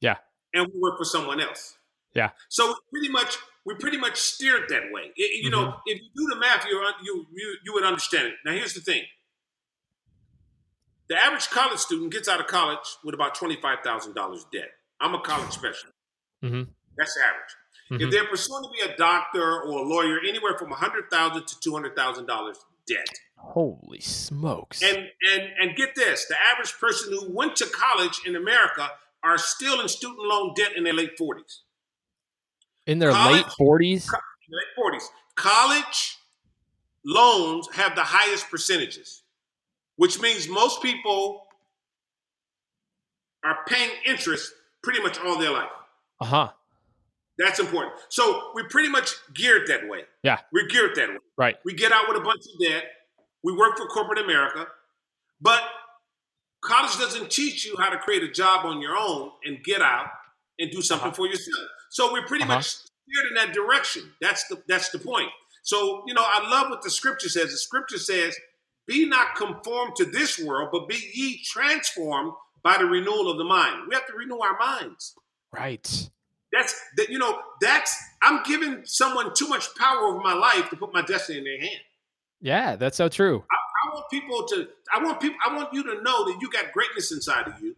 [0.00, 0.16] Yeah.
[0.52, 1.76] And we work for someone else.
[2.14, 2.30] Yeah.
[2.48, 5.12] So pretty much, we pretty much steered that way.
[5.16, 8.34] It- you know, if you do the math, you you you would understand it.
[8.44, 9.02] Now, here's the thing:
[11.08, 14.70] the average college student gets out of college with about twenty five thousand dollars debt.
[15.00, 15.94] I'm a college specialist.
[16.42, 16.68] Mhm.
[16.96, 18.00] That's average.
[18.02, 18.10] If Mhm.
[18.10, 21.60] they're pursuing to be a doctor or a lawyer, anywhere from a hundred thousand to
[21.60, 23.06] two hundred thousand dollars debt.
[23.38, 24.82] Holy smokes!
[24.82, 24.96] And
[25.30, 28.90] and and get this: the average person who went to college in America
[29.22, 31.62] are still in student loan debt in their late forties.
[32.86, 34.08] in their college- late forties.
[34.48, 35.08] Late forties.
[35.34, 36.16] College
[37.04, 39.22] loans have the highest percentages,
[39.96, 41.42] which means most people
[43.44, 45.68] are paying interest pretty much all their life.
[46.20, 46.48] Uh huh.
[47.38, 47.94] That's important.
[48.08, 50.02] So we're pretty much geared that way.
[50.22, 50.38] Yeah.
[50.52, 51.16] We're geared that way.
[51.36, 51.56] Right.
[51.64, 52.84] We get out with a bunch of debt.
[53.44, 54.66] We work for corporate America.
[55.40, 55.62] But
[56.64, 60.06] college doesn't teach you how to create a job on your own and get out
[60.58, 61.14] and do something Uh-huh.
[61.16, 61.68] for yourself.
[61.90, 62.54] So we're pretty Uh-huh.
[62.54, 64.14] much steered in that direction.
[64.20, 65.30] That's the that's the point.
[65.62, 67.50] So, you know, I love what the scripture says.
[67.50, 68.34] The scripture says,
[68.86, 73.44] be not conformed to this world, but be ye transformed by the renewal of the
[73.44, 73.82] mind.
[73.88, 75.14] We have to renew our minds.
[75.52, 76.10] Right.
[76.52, 80.76] That's that you know, that's I'm giving someone too much power over my life to
[80.76, 81.80] put my destiny in their hand.
[82.40, 83.44] Yeah, that's so true.
[83.50, 86.72] I want people to I want people I want you to know that you got
[86.72, 87.74] greatness inside of you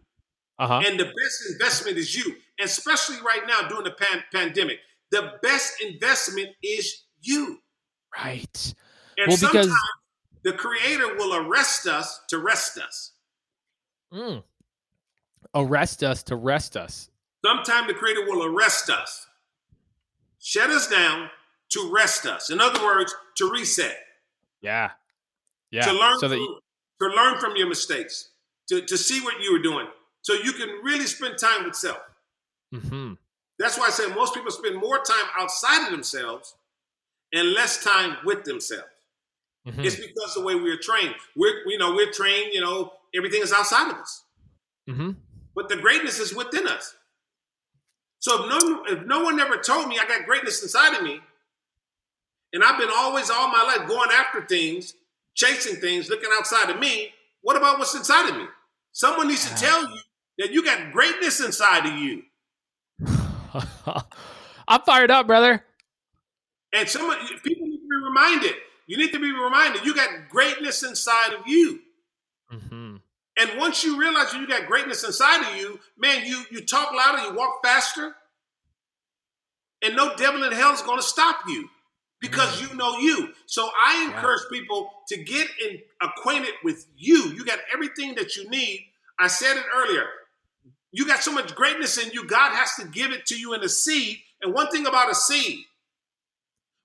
[0.59, 0.81] Uh huh.
[0.85, 2.35] and the best investment is you.
[2.59, 4.79] And especially right now during the pan- pandemic.
[5.11, 7.57] The best investment is you.
[8.15, 8.73] Right.
[9.17, 9.79] And Well, sometimes because-
[10.43, 13.11] the creator will arrest us to rest us.
[14.13, 14.43] Mm.
[15.53, 17.09] Arrest us to rest us.
[17.45, 19.27] Sometime the creator will arrest us,
[20.39, 21.29] shut us down
[21.69, 22.49] to rest us.
[22.49, 23.97] In other words, to reset,
[24.61, 24.91] Yeah.
[25.71, 25.83] Yeah.
[25.83, 26.59] to learn so that from, you,
[27.01, 28.29] to learn from your mistakes,
[28.67, 29.87] to, to see what you were doing,
[30.21, 31.99] so you can really spend time with self.
[32.73, 33.13] Mm-hmm.
[33.57, 36.55] That's why I say most people spend more time outside of themselves
[37.33, 38.87] and less time with themselves.
[39.65, 41.15] Hmm It's because the way we're trained.
[41.35, 42.53] We're you know we're trained.
[42.53, 44.23] You know everything is outside of us,
[44.87, 45.11] hmm
[45.55, 46.95] but the greatness is within us.
[48.19, 51.21] So if no if no one ever told me I got greatness inside of me,
[52.53, 54.93] and I've been always all my life going after things,
[55.35, 57.09] chasing things, looking outside of me,
[57.41, 58.45] what about what's inside of me?
[58.91, 59.99] Someone needs to tell you
[60.39, 62.23] that you got greatness inside of you.
[64.67, 65.63] I'm fired up, brother.
[66.73, 68.53] And someone people need to be reminded.
[68.89, 71.79] You need to be reminded you got greatness inside of you.
[72.49, 72.95] hmm
[73.37, 77.21] And once you realize you got greatness inside of you, man, you you talk louder,
[77.23, 78.15] you walk faster,
[79.83, 81.69] and no devil in hell is going to stop you
[82.19, 83.31] because you know you.
[83.45, 84.09] So I Yeah.
[84.09, 87.25] encourage people to get in, acquainted with you.
[87.35, 88.87] You got everything that you need.
[89.19, 90.07] I said it earlier.
[90.91, 92.25] You got so much greatness in you.
[92.25, 94.17] God has to give it to you in a seed.
[94.41, 95.59] And one thing about a seed,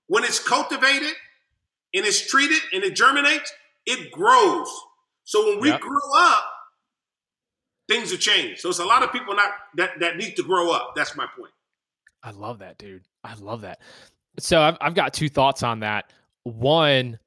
[0.05, 1.15] when it's cultivated
[1.95, 3.51] and it's treated and it germinates,
[3.85, 4.69] it grows.
[5.23, 5.81] So when we Yep.
[5.81, 6.43] grow up,
[7.87, 8.61] things have changed.
[8.61, 10.93] So it's a lot of people not that that need to grow up.
[10.95, 11.51] That's my point.
[12.23, 13.03] I love that, dude.
[13.23, 13.79] I love that.
[14.39, 16.11] So I've I've got two thoughts on that.
[16.43, 17.19] One,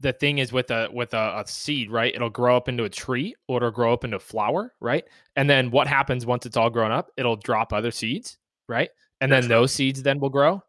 [0.00, 2.14] the thing is with a with a, a seed, right?
[2.14, 5.04] It'll grow up into a tree or it'll grow up into a flower, right?
[5.36, 7.10] And then what happens once it's all grown up?
[7.16, 8.90] It'll drop other seeds, right?
[9.20, 10.62] And That's then those seeds then will grow.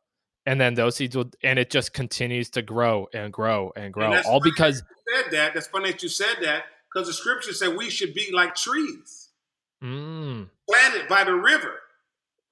[0.48, 4.12] And then those seeds will and it just continues to grow and grow and grow.
[4.12, 5.54] that's all because You said that.
[5.54, 9.28] That's funny that you said that because the scripture said we should be like trees
[9.84, 11.76] mm, planted by the river.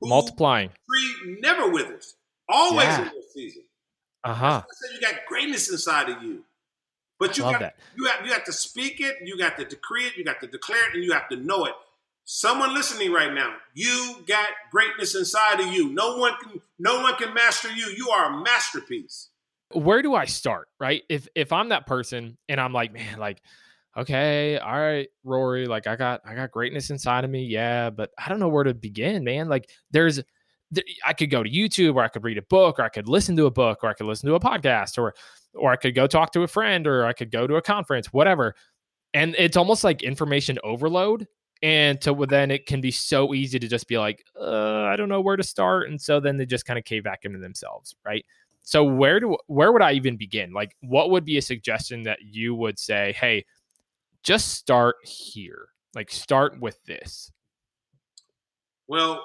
[0.03, 0.69] multiplying.
[0.89, 2.15] Tree never withers.
[2.49, 3.01] Always Yeah.
[3.03, 3.63] in this season.
[4.25, 4.61] Uh-huh.
[4.69, 6.43] Said you got greatness inside of you.
[7.17, 10.17] But you got you have you have to speak it, you got to decree it,
[10.17, 11.73] you got to declare it, and you have to know it.
[12.25, 15.89] Someone listening right now, you got greatness inside of you.
[15.89, 17.85] No one can no one can master you.
[17.95, 19.29] You are a masterpiece.
[19.71, 20.67] where do I start?
[20.79, 21.03] Right.
[21.09, 23.41] If if I'm that person and I'm like, man, like,
[23.95, 27.45] okay, all right, Rory, like I got I got greatness inside of me.
[27.45, 29.47] Yeah, but I don't know where to begin, man.
[29.47, 30.19] Like there's
[30.73, 33.07] th- I could go to YouTube or I could read a book or I could
[33.07, 35.13] listen to a book or I could listen to a podcast or
[35.53, 38.11] or I could go talk to a friend or I could go to a conference,
[38.11, 38.55] whatever.
[39.13, 41.27] And it's almost like information overload.
[41.63, 45.09] And to then it can be so easy to just be like, uh, I don't
[45.09, 45.89] know where to start.
[45.89, 48.25] And so then they just kind of cave back into themselves, right?
[48.61, 50.51] So where do where would I even begin?
[50.51, 53.45] Like what would be a suggestion that you would say, "Hey,
[54.23, 55.69] just start here.
[55.93, 57.31] Like start with this."
[58.87, 59.23] Well,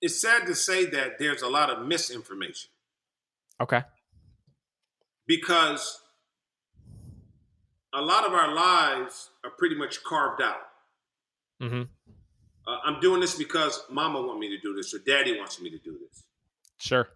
[0.00, 2.70] it's sad to say that there's a lot of misinformation
[3.60, 3.82] Okay.
[5.26, 6.00] because
[7.94, 10.60] a lot of our lives are pretty much carved out.
[11.60, 11.88] Mhm.
[12.66, 15.70] Uh, I'm doing this because mama want me to do this or daddy wants me
[15.70, 16.24] to do this.
[16.78, 17.08] Sure.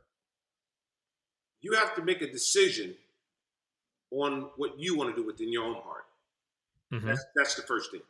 [1.61, 2.96] You have to make a decision
[4.11, 6.07] on what you want to do within your own heart.
[6.90, 7.05] Mhm.
[7.05, 8.03] That's that's the first thing.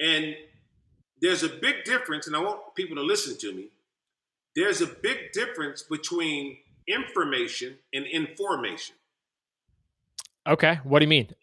[0.00, 0.36] And
[1.20, 3.70] there's a big difference, and I want people to listen to me.
[4.54, 8.96] There's a big difference between information and information.
[10.46, 10.76] Okay.
[10.84, 11.34] What do you mean?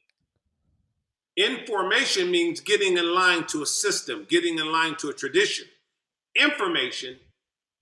[1.35, 5.67] Information means getting in line to a system, getting in line to a tradition.
[6.35, 7.19] Information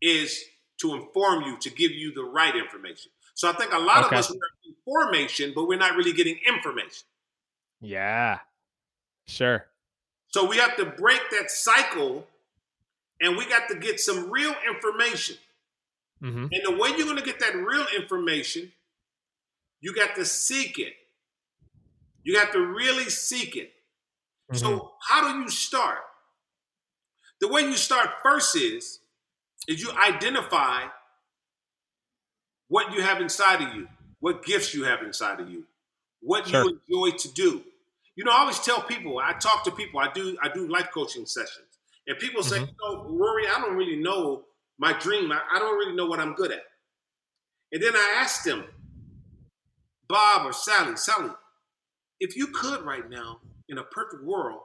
[0.01, 0.43] is
[0.79, 3.11] to inform you, to give you the right information.
[3.33, 4.15] So I think a lot Okay.
[4.15, 4.41] of us want
[5.09, 7.07] information, but we're not really getting information.
[7.81, 8.39] Yeah.
[9.27, 9.69] Sure.
[10.27, 12.27] So we have to break that cycle
[13.19, 15.37] and we got to get some real information.
[16.21, 16.49] Mhm.
[16.51, 18.73] And the way you're going to get that real information,
[19.81, 20.95] you got to seek it.
[22.23, 23.73] You got to really seek it.
[24.51, 24.57] Mhm.
[24.59, 25.99] So how do you start?
[27.39, 28.99] The way you start first is
[29.67, 30.87] is you identify
[32.67, 33.87] what you have inside of you,
[34.19, 35.67] what gifts you have inside of you,
[36.21, 36.63] what Sure.
[36.65, 37.63] you enjoy to do.
[38.15, 40.89] You know, I always tell people, I talk to people, I do I do life
[40.93, 41.79] coaching sessions.
[42.07, 42.67] And people say, Mhm.
[42.67, 44.45] you know, Rory, I don't really know
[44.77, 45.31] my dream.
[45.31, 46.65] I, I don't really know what I'm good at.
[47.71, 48.65] And then I asked them,
[50.07, 51.31] Bob or Sally, Sally,
[52.21, 54.61] if you could right now in a perfect world,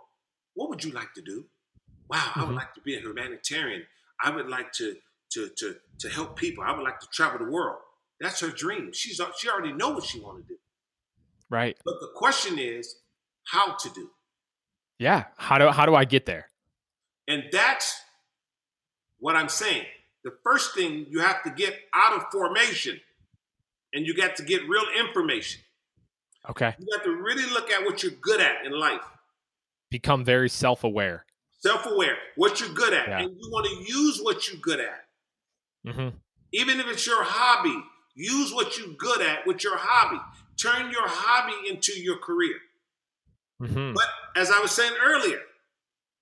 [0.54, 1.46] what would you like to do?
[2.08, 2.56] Wow, I would Mhm.
[2.56, 3.88] like to be a humanitarian.
[4.22, 5.00] I would like to
[5.32, 6.62] to to to help people.
[6.62, 7.82] I would like to travel the world.
[8.20, 8.92] That's her dream.
[8.92, 10.58] She's she already know what she want to do.
[11.50, 11.76] Right.
[11.84, 13.02] But the question is
[13.44, 14.10] how to do.
[14.98, 15.24] Yeah.
[15.36, 16.50] How do how do I get there?
[17.28, 18.00] And that's
[19.18, 19.86] what I'm saying.
[20.22, 23.00] The first thing you have to get out of formation
[23.92, 25.60] and you got to get real information.
[26.50, 26.74] Okay.
[26.78, 29.02] You have to really look at what you're good at in life.
[29.90, 31.24] Become very self-aware.
[31.58, 33.18] Self-aware, what you're good at, Yeah.
[33.20, 35.04] and you want to use what you're good at.
[35.84, 36.08] hmm
[36.52, 37.76] Even if it's your hobby,
[38.14, 40.20] use what you're good at with your hobby.
[40.60, 42.56] Turn your hobby into your career.
[43.58, 44.06] hmm But
[44.36, 45.40] as I was saying earlier,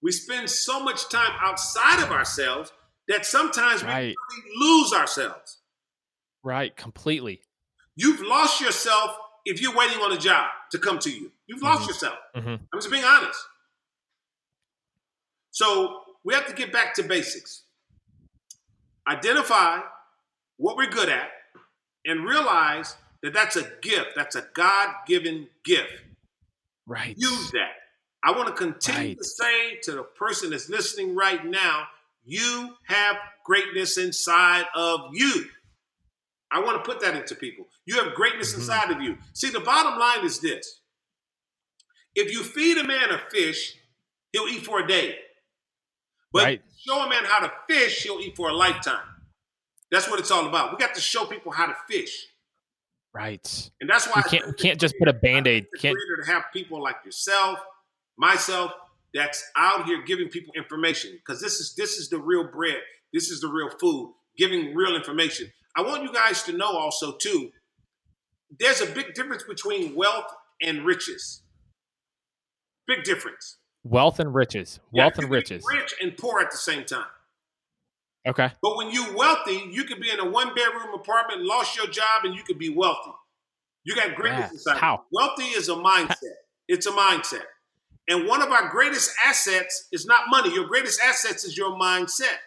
[0.03, 2.73] we spend so much time outside of ourselves
[3.09, 4.15] that sometimes we really
[4.57, 5.61] lose ourselves.
[6.43, 6.77] Right.
[6.77, 7.43] Completely.
[7.97, 11.31] You've lost yourself if you're waiting on a job to come to you.
[11.47, 11.89] You've lost Mhm.
[11.89, 12.19] yourself.
[12.35, 13.39] hmm I'm just being honest.
[15.51, 17.63] So we have to get back to basics.
[19.07, 19.83] Identify
[20.57, 21.31] what we're good at
[22.05, 24.11] and realize that that's a gift.
[24.17, 25.93] That's a God given gift.
[26.87, 27.17] Right.
[27.17, 27.73] Use that.
[28.23, 29.19] I want to continue Right.
[29.19, 31.89] to say to the person that's listening right now,
[32.25, 35.51] you have greatness inside of you.
[36.55, 37.69] I want to put that into people.
[37.85, 38.59] You have greatness Mhm.
[38.59, 39.19] inside of you.
[39.33, 40.81] See, the bottom line is this
[42.15, 43.75] if you feed a man a fish,
[44.33, 45.19] he'll eat for a day.
[46.33, 46.63] But Right.
[46.87, 49.09] show a man how to fish, he'll eat for a lifetime.
[49.91, 50.73] That's what it's all about.
[50.73, 52.27] We got to show people how to fish.
[53.13, 53.71] Right.
[53.81, 55.67] And that's why You can't can't just put a band-aid.
[55.79, 57.61] Can't to have people like yourself,
[58.17, 58.73] myself,
[59.13, 62.83] that's out here giving people information because this is this is the real bread.
[63.13, 64.15] This is the real food.
[64.37, 65.53] Giving real information.
[65.77, 67.51] I want you guys to know also too.
[68.59, 70.33] There's a big difference between wealth
[70.63, 71.43] and riches.
[72.87, 73.59] Big difference.
[73.83, 74.81] wealth and riches.
[74.93, 75.65] Wealth you and riches.
[75.71, 77.07] Rich and poor at the same time.
[78.27, 78.51] Okay.
[78.63, 82.25] But when you're wealthy, you could be in a one bedroom apartment, lost your job,
[82.25, 83.11] and you could be wealthy.
[83.85, 84.53] You got greatness Yeah.
[84.53, 84.79] inside.
[84.79, 85.05] How?
[85.13, 86.33] Wealthy is a mindset.
[86.69, 87.45] It's a mindset.
[88.09, 90.55] And one of our greatest assets is not money.
[90.55, 92.39] Your greatest assets is your mindset.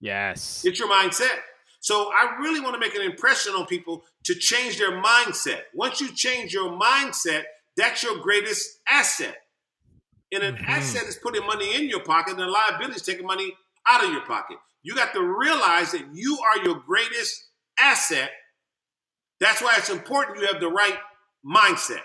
[0.00, 0.62] Yes.
[0.66, 1.38] It's your mindset.
[1.84, 5.64] So I really want to make an impression on people to change their mindset.
[5.74, 7.42] Once you change your mindset,
[7.76, 9.36] that's your greatest asset.
[10.32, 10.66] And an Mhm.
[10.66, 13.52] asset is putting money in your pocket, and a liability is taking money
[13.86, 14.56] out of your pocket.
[14.82, 18.30] You got to realize that you are your greatest asset.
[19.38, 20.98] That's why it's important you have the right
[21.44, 22.00] mindset.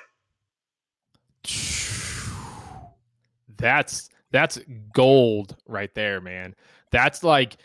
[3.58, 4.60] That's that's
[4.92, 6.54] gold right there, man.
[6.92, 7.56] That's like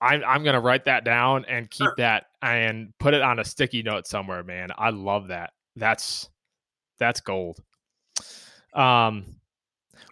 [0.00, 1.94] I'm I'm gonna write that down and keep Sure.
[1.98, 4.70] that and put it on a sticky note somewhere, man.
[4.76, 5.52] I love that.
[5.76, 6.28] That's
[6.98, 7.58] that's gold.
[8.74, 9.36] Um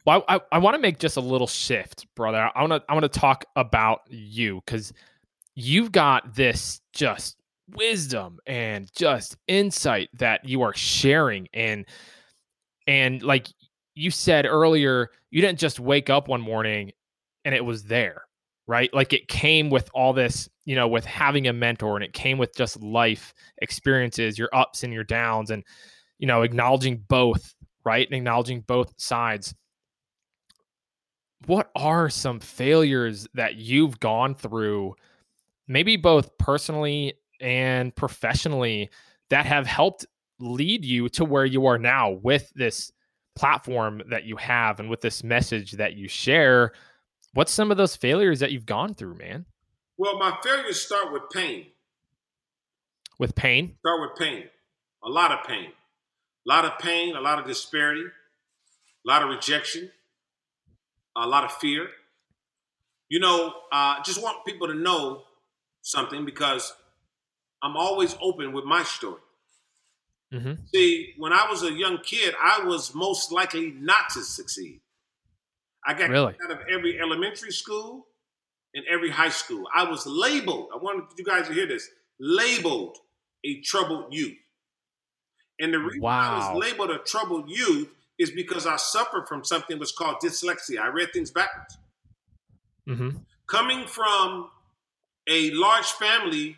[0.05, 2.51] well, I, I want to make just a little shift, brother.
[2.55, 4.93] I want to I want to talk about you because
[5.55, 7.37] you've got this just
[7.75, 11.87] wisdom and just insight that you are sharing, and
[12.87, 13.49] and like
[13.95, 16.93] you said earlier, you didn't just wake up one morning
[17.45, 18.26] and it was there,
[18.67, 18.93] right?
[18.93, 22.39] Like it came with all this, you know, with having a mentor, and it came
[22.39, 25.65] with just life experiences, your ups and your downs, and
[26.19, 29.55] you know, acknowledging both, right, and acknowledging both sides
[31.47, 34.95] what are some failures that you've gone through,
[35.69, 38.91] maybe both personally and professionally,
[39.31, 40.07] that have helped
[40.39, 42.93] lead you to where you are now with this
[43.35, 46.73] platform that you have and with this message that you share?
[47.37, 49.45] What's some of those failures that you've gone through, man?
[49.99, 51.67] Well, my failures start with pain.
[53.19, 53.77] With pain?
[53.81, 54.45] Start with pain.
[55.05, 55.67] A lot of pain.
[55.67, 59.91] A lot of pain, a lot of disparity, a lot of rejection,
[61.15, 61.89] a lot of fear.
[63.11, 65.25] You know, I uh, just want people to know
[65.83, 66.73] something because
[67.63, 69.21] I'm always open with my story.
[70.33, 70.55] Mm-hmm.
[70.75, 74.81] See, when I was a young kid, I was most likely not to succeed.
[75.87, 76.35] I got Really?
[76.45, 78.09] out of every elementary school
[78.75, 79.65] and every high school.
[79.75, 82.99] I was labeled, I want you guys to hear this, labeled
[83.45, 84.37] a troubled youth.
[85.61, 89.77] And the reason I was labeled a troubled youth is because I suffered from something
[89.77, 90.81] that was called dyslexia.
[90.81, 91.79] I read things backwards.
[92.89, 93.19] Mm-hmm.
[93.47, 94.51] Coming from
[95.29, 96.57] a large family,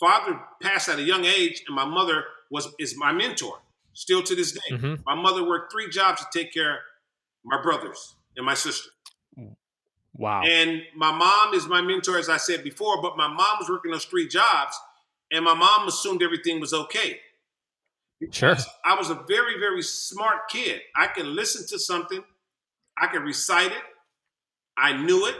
[0.00, 3.58] father passed at a young age, and my mother was is my mentor
[3.92, 4.60] still to this day.
[4.72, 4.94] Mm-hmm.
[5.06, 6.80] My mother worked three jobs to take care of
[7.44, 8.90] my brothers and my sister.
[10.14, 10.42] Wow.
[10.44, 13.90] And my mom is my mentor, as I said before, but my mom was working
[13.92, 14.78] those three jobs,
[15.30, 17.20] and my mom assumed everything was okay.
[18.30, 18.56] Sure.
[18.84, 20.80] I was a very, very smart kid.
[20.94, 22.22] I could listen to something,
[22.98, 23.82] I could recite it,
[24.76, 25.36] I knew it.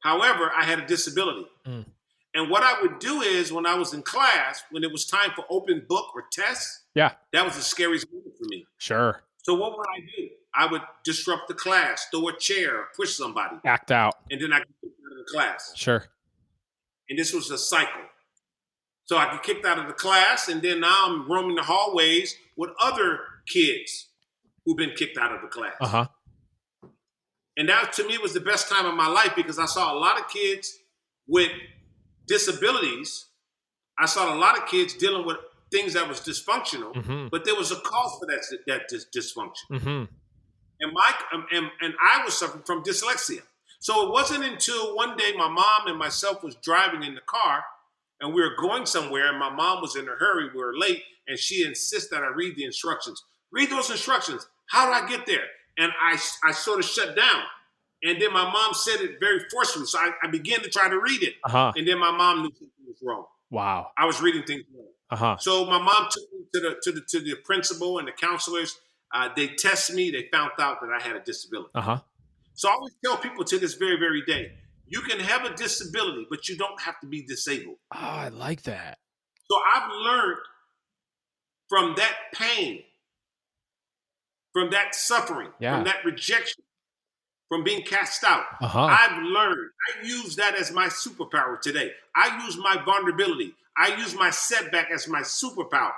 [0.00, 1.46] However, I had a disability.
[1.66, 1.86] Mm.
[2.34, 5.30] And what I would do is when I was in class, when it was time
[5.34, 7.12] for open book or tests, Yeah.
[7.32, 8.66] that was the scariest moment for me.
[8.78, 9.22] Sure.
[9.42, 10.28] So what would I do?
[10.56, 14.14] I would disrupt the class, throw a chair, push somebody, Act out.
[14.30, 15.72] and then I get kicked out of the class.
[15.76, 16.04] Sure.
[17.08, 18.00] And this was a cycle.
[19.06, 22.36] So I get kicked out of the class, and then now I'm roaming the hallways
[22.56, 24.06] with other kids
[24.64, 25.74] who've been kicked out of the class.
[25.80, 26.06] Uh huh.
[27.56, 29.98] And that to me was the best time of my life because I saw a
[29.98, 30.76] lot of kids
[31.28, 31.50] with
[32.26, 33.26] disabilities.
[33.98, 35.36] I saw a lot of kids dealing with
[35.70, 37.28] things that was dysfunctional, Mm-hmm.
[37.30, 39.78] but there was a cause for that that dis- dysfunction.
[39.78, 40.04] Mm-hmm.
[40.80, 43.42] And my um, and, and I was suffering from dyslexia.
[43.80, 47.62] So it wasn't until one day my mom and myself was driving in the car
[48.20, 51.02] and we were going somewhere and my mom was in a hurry, we were late,
[51.28, 53.22] and she insisted I read the instructions.
[53.52, 54.46] Read those instructions.
[54.70, 55.44] How do I get there?
[55.76, 57.42] And I I sort of shut down.
[58.02, 59.86] And then my mom said it very forcefully.
[59.86, 61.34] So I, I began to try to read it.
[61.44, 61.72] Uh huh.
[61.76, 63.24] And then my mom knew something was wrong.
[63.50, 63.90] Wow.
[63.96, 64.88] I was reading things wrong.
[65.10, 65.36] Uh huh.
[65.38, 68.78] So my mom took me to the to the to the principal and the counselors.
[69.14, 70.10] Uh, they test me.
[70.10, 71.70] They found out that I had a disability.
[71.74, 72.00] Uh huh.
[72.54, 74.52] So I always tell people to this very very day,
[74.86, 77.76] you can have a disability, but you don't have to be disabled.
[77.94, 78.98] Oh, I like that.
[79.50, 80.38] So I've learned
[81.68, 82.82] from that pain,
[84.52, 85.76] from that suffering, Yeah.
[85.76, 86.62] from that rejection,
[87.48, 88.44] from being cast out.
[88.60, 88.84] Uh huh.
[88.84, 89.70] I've learned.
[89.88, 91.92] I use that as my superpower today.
[92.16, 93.54] I use my vulnerability.
[93.76, 95.92] I use my setback as my superpower.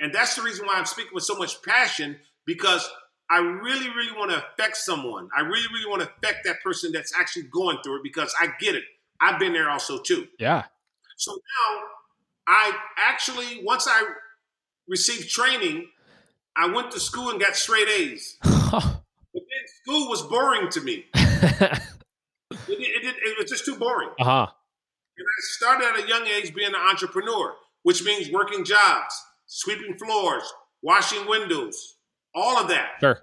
[0.00, 2.16] And that's the reason why I'm speaking with so much passion
[2.46, 2.88] because
[3.30, 5.28] I really, really want to affect someone.
[5.36, 8.48] I really, really want to affect that person that's actually going through it because I
[8.60, 8.84] get it.
[9.20, 10.26] I've been there also too.
[10.38, 10.64] Yeah.
[11.16, 11.80] So now
[12.46, 14.02] I actually, once I
[14.88, 15.88] received training,
[16.56, 18.36] I went to school and got straight A's.
[19.34, 21.06] But then school was boring to me.
[22.68, 24.10] It, it, it, it was just too boring.
[24.20, 24.46] Uh huh.
[25.18, 29.14] And I started at a young age being an entrepreneur, which means working jobs,
[29.46, 30.42] sweeping floors,
[30.82, 31.96] washing windows,
[32.34, 32.92] all of that.
[33.00, 33.20] Sure.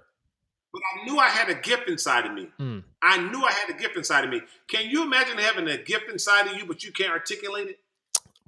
[0.72, 2.48] But I knew I had a gift inside of me.
[2.56, 2.78] Hmm.
[3.02, 4.40] I knew I had a gift inside of me.
[4.68, 7.78] Can you imagine having a gift inside of you, but you can't articulate it?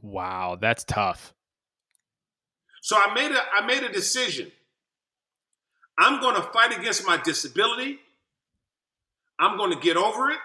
[0.01, 0.57] Wow.
[0.59, 1.35] That's tough.
[2.81, 4.53] So I made a I made a decision.
[5.97, 8.01] I'm going to fight against my disability.
[9.39, 10.39] I'm going to get over it.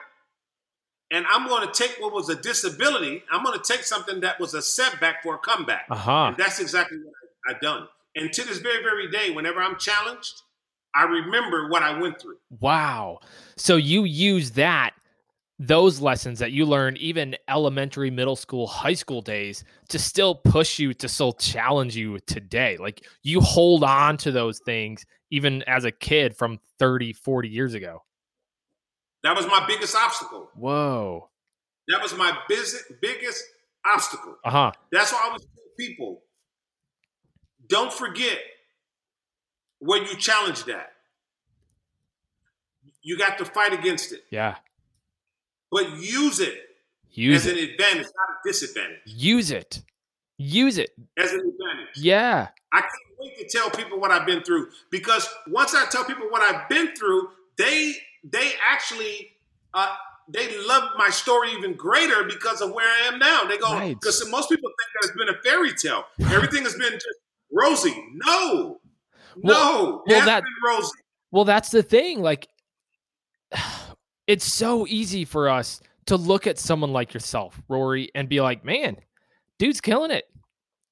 [1.12, 4.40] And I'm going to take what was a disability, I'm going to take something that
[4.40, 5.86] was a setback for a comeback.
[5.90, 6.26] Uh huh.
[6.28, 7.14] And that's exactly what
[7.48, 7.88] I've done.
[8.16, 10.42] And to this very, very day, whenever I'm challenged,
[10.96, 12.38] I remember what I went through.
[12.60, 13.20] Wow.
[13.56, 14.92] So you use that,
[15.60, 20.80] those lessons that you learned, even elementary, middle school, high school days, to still push
[20.80, 22.78] you, to still challenge you today.
[22.78, 27.74] Like you hold on to those things, even as a kid from 30, 40 years
[27.74, 28.04] ago.
[29.24, 30.50] That was my biggest obstacle.
[30.56, 31.30] Whoa.
[31.90, 33.44] That was my biggest, biggest
[33.86, 34.38] obstacle.
[34.46, 34.72] Uh huh.
[34.92, 36.22] That's why I always tell people
[37.70, 38.38] don't forget
[39.80, 40.92] where you challenge that.
[43.02, 44.58] You got to fight against it, Yeah.
[45.72, 46.60] but use it
[47.12, 47.58] Use as it.
[47.58, 49.00] an advantage, not a disadvantage.
[49.06, 49.82] Use it.
[50.38, 50.92] Use it.
[51.18, 51.96] As an advantage.
[51.96, 52.50] Yeah.
[52.72, 56.28] I can't wait to tell people what I've been through because once I tell people
[56.30, 59.32] what I've been through, they they actually
[59.74, 59.96] uh,
[60.28, 63.46] they love my story even greater because of where I am now.
[63.46, 63.96] They go Right.
[64.00, 66.04] because most people think that it's been a fairy tale.
[66.34, 67.08] Everything has been just
[67.52, 67.96] rosy.
[68.14, 68.80] No,
[69.38, 70.92] no, well, that- rosy.
[71.32, 72.22] Well, that's the thing.
[72.22, 72.48] Like,
[74.28, 78.66] it's so easy for us to look at someone like yourself, Rory, and be like,
[78.66, 78.98] man,
[79.60, 80.26] dude's killing it.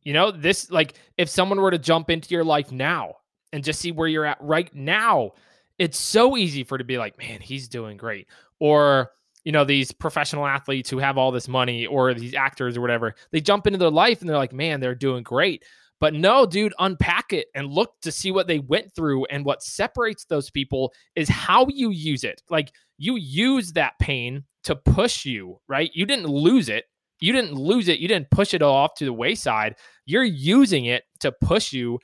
[0.04, 3.16] You know, this, like, if someone were to jump into your life now
[3.52, 5.32] and just see where you're at right now,
[5.80, 8.28] it's so easy for to be like, man, he's doing great.
[8.60, 9.12] Or,
[9.44, 13.16] you know, these professional athletes who have all this money or these actors or whatever,
[13.32, 15.64] they jump into their life and they're like, man, they're doing great.
[16.00, 19.26] But no, dude, unpack it and look to see what they went through.
[19.26, 22.42] And what separates those people is how you use it.
[22.50, 25.90] Like you use that pain to push you, right?
[25.94, 26.86] You didn't lose it.
[27.20, 28.00] You didn't lose it.
[28.00, 29.76] You didn't push it off to the wayside.
[30.06, 32.00] You're using it to push you.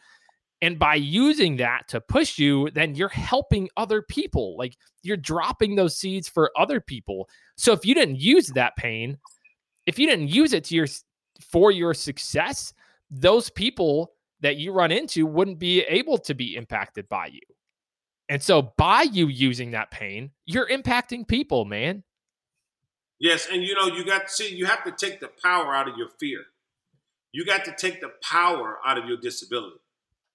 [0.61, 4.57] And by using that to push you, then you're helping other people.
[4.57, 7.29] Like you're dropping those seeds for other people.
[7.57, 9.17] So if you didn't use that pain,
[9.85, 10.87] if you didn't use it to your
[11.51, 12.73] for your success,
[13.13, 17.41] those people that you run into wouldn't be able to be impacted by you.
[18.27, 22.03] And so by you using that pain, you're impacting people, man.
[23.19, 25.87] Yes, and you know you got to see you have to take the power out
[25.87, 26.41] of your fear.
[27.31, 29.77] You got to take the power out of your disability.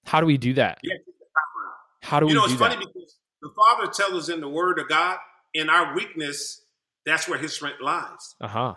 [0.05, 0.79] How do we do that?
[0.81, 2.09] You take the power out.
[2.09, 2.87] How do you know, we it's funny that?
[2.93, 5.17] because the Father tells us in the Word of God,
[5.53, 6.63] in our weakness,
[7.05, 8.35] that's where His strength lies.
[8.41, 8.75] Uh-huh.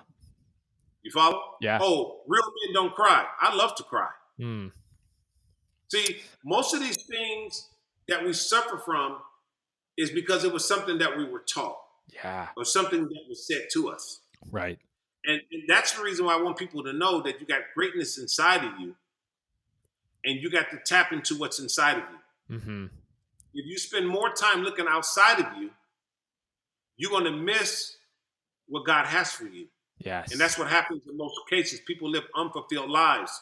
[1.02, 1.40] You follow?
[1.60, 1.78] Yeah.
[1.80, 3.26] Oh, real men don't cry.
[3.40, 4.10] I love to cry.
[4.40, 4.72] Mm.
[5.88, 7.68] See, most of these things
[8.08, 9.18] that we suffer from
[9.98, 11.76] is because it was something that we were taught
[12.12, 12.48] Yeah.
[12.56, 14.20] or something that was said to us.
[14.50, 14.78] Right.
[15.24, 18.18] And, and that's the reason why I want people to know that you got greatness
[18.18, 18.94] inside of you
[20.24, 22.56] and you got to tap into what's inside of you.
[22.58, 22.86] Mm-hmm.
[23.54, 25.70] If you spend more time looking outside of you,
[26.96, 27.96] you're going to miss
[28.66, 29.66] what God has for you.
[30.04, 30.32] Yes.
[30.32, 31.80] And that's what happens in most cases.
[31.86, 33.32] People live unfulfilled lives.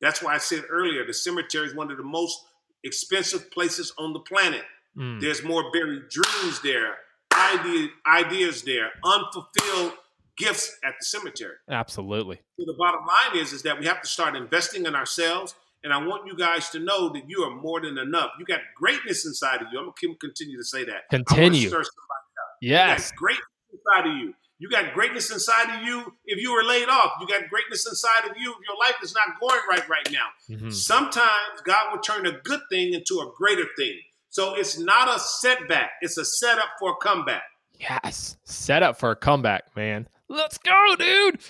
[0.00, 2.38] That's why I said earlier the cemetery is one of the most
[2.84, 4.62] expensive places on the planet.
[4.96, 5.20] Mm.
[5.20, 6.96] There's more buried dreams there,
[7.32, 9.92] idea, ideas there, unfulfilled
[10.36, 11.54] gifts at the cemetery.
[11.68, 12.40] Absolutely.
[12.58, 15.54] So the bottom line is, is that we have to start investing in ourselves.
[15.82, 18.30] And I want you guys to know that you are more than enough.
[18.38, 19.78] You got greatness inside of you.
[19.78, 21.08] I'm gonna continue to say that.
[21.10, 21.68] Continue.
[21.68, 22.56] stir somebody up.
[22.60, 23.12] Yes.
[23.12, 24.34] Greatness inside of you.
[24.60, 27.12] You got greatness inside of you if you were laid off.
[27.18, 30.26] You got greatness inside of you if your life is not going right right now.
[30.50, 30.70] Mhm.
[30.72, 33.98] Sometimes God will turn a good thing into a greater thing.
[34.28, 37.42] So it's not a setback, it's a setup for a comeback.
[37.78, 38.36] Yes.
[38.44, 40.06] Set up for a comeback, man.
[40.28, 41.40] Let's go, dude.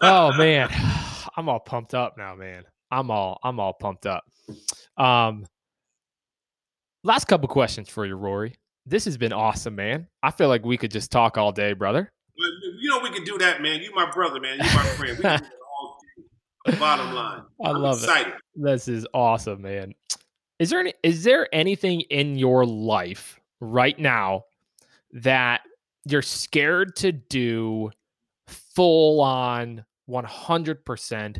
[0.00, 0.68] Oh man.
[1.36, 2.62] I'm all pumped up now, man.
[2.92, 4.22] I'm all I'm all pumped up.
[4.96, 5.44] Um
[7.02, 8.54] last couple questions for you, Rory.
[8.86, 10.06] This has been awesome, man.
[10.22, 12.12] I feel like we could just talk all day, brother.
[12.78, 13.80] You know we can do that, man.
[13.80, 14.58] You my brother, man.
[14.58, 15.18] You my friend.
[15.18, 15.98] We can do it all
[16.66, 16.78] day.
[16.78, 17.42] Bottom line.
[17.64, 18.34] I I'm love it.
[18.54, 19.94] This is awesome, man.
[20.60, 24.44] Is there any is there anything in your life right now
[25.12, 25.62] that
[26.04, 27.90] you're scared to do
[28.46, 31.38] full on 100%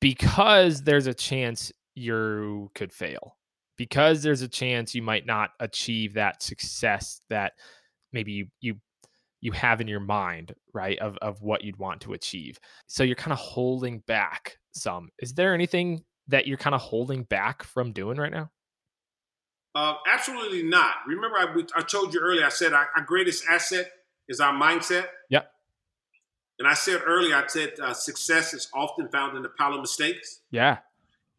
[0.00, 3.36] because there's a chance you could fail?
[3.76, 7.52] Because there's a chance you might not achieve that success that
[8.12, 8.74] maybe you you
[9.40, 10.98] you have in your mind, right?
[10.98, 12.58] Of of what you'd want to achieve.
[12.86, 15.08] So you're kind of holding back some.
[15.18, 18.50] Is there anything that you're kind of holding back from doing right now?
[19.74, 20.94] Uh, absolutely not.
[21.06, 22.46] Remember, I, I told you earlier.
[22.46, 23.90] I said our, our greatest asset
[24.28, 25.06] is our mindset.
[25.30, 25.50] Yep.
[26.60, 29.80] And I said earlier, I said uh, success is often found in the pile of
[29.80, 30.40] mistakes.
[30.52, 30.78] Yeah.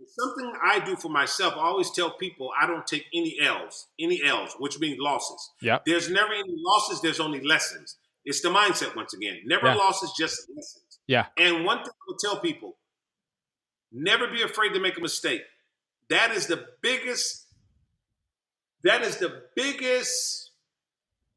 [0.07, 4.21] Something I do for myself, I always tell people I don't take any L's, any
[4.23, 5.51] L's, which means losses.
[5.61, 5.79] Yeah.
[5.85, 7.97] There's never any losses, there's only lessons.
[8.23, 9.41] It's the mindset once again.
[9.45, 9.75] Never Yeah.
[9.75, 10.99] losses, just lessons.
[11.07, 11.27] Yeah.
[11.37, 12.77] And one thing I will tell people
[13.91, 15.41] never be afraid to make a mistake.
[16.09, 17.45] That is the biggest,
[18.83, 20.51] that is the biggest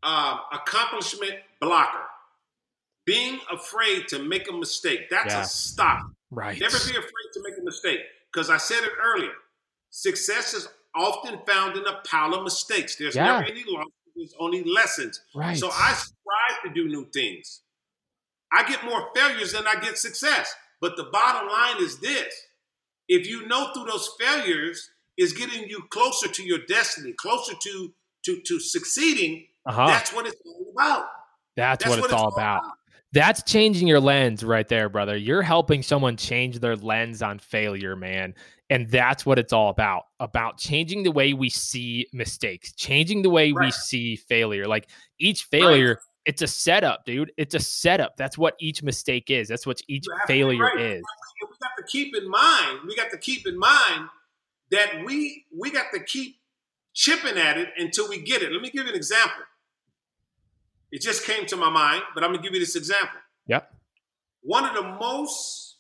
[0.02, 2.04] um, accomplishment blocker.
[3.04, 5.08] Being afraid to make a mistake.
[5.10, 5.40] That's Yeah.
[5.42, 6.00] a stop.
[6.30, 6.60] Right.
[6.60, 8.00] Never be afraid to make a mistake.
[8.39, 9.32] Because I said it earlier.
[9.91, 12.95] Success is often found in a pile of mistakes.
[12.95, 13.24] There's Yeah.
[13.24, 15.22] never any losses, there's only lessons.
[15.34, 15.59] right.
[15.59, 17.62] So I strive to do new things.
[18.53, 20.55] I get more failures than I get success.
[20.80, 22.32] But the bottom line is this
[23.09, 27.93] if you know through those failures is getting you closer to your destiny, closer to
[28.26, 29.89] to to succeeding, uh-huh.
[29.89, 31.11] that's what it's all about.
[31.57, 32.62] That's, That's what it's all about.
[33.12, 35.16] That's changing your lens right there, brother.
[35.16, 38.34] You're helping someone change their lens on failure, man.
[38.70, 40.04] And that's what it's all about.
[40.20, 44.66] About changing the way we see mistakes, changing the way we see failure.
[44.66, 47.32] Like each failure, it's a setup, dude.
[47.38, 48.18] It's a setup.
[48.18, 49.48] That's what each mistake is.
[49.48, 50.78] That's what each failure right.
[50.78, 51.02] is.
[51.40, 54.09] We got to keep in mind, we got to keep in mind
[54.70, 56.36] that we we got to keep
[56.92, 58.52] chipping at it until we get it.
[58.52, 59.44] Let me give you an example.
[60.91, 63.20] It just came to my mind, but I'm gonna give you this example.
[63.47, 63.72] Yep.
[64.43, 65.76] One of the most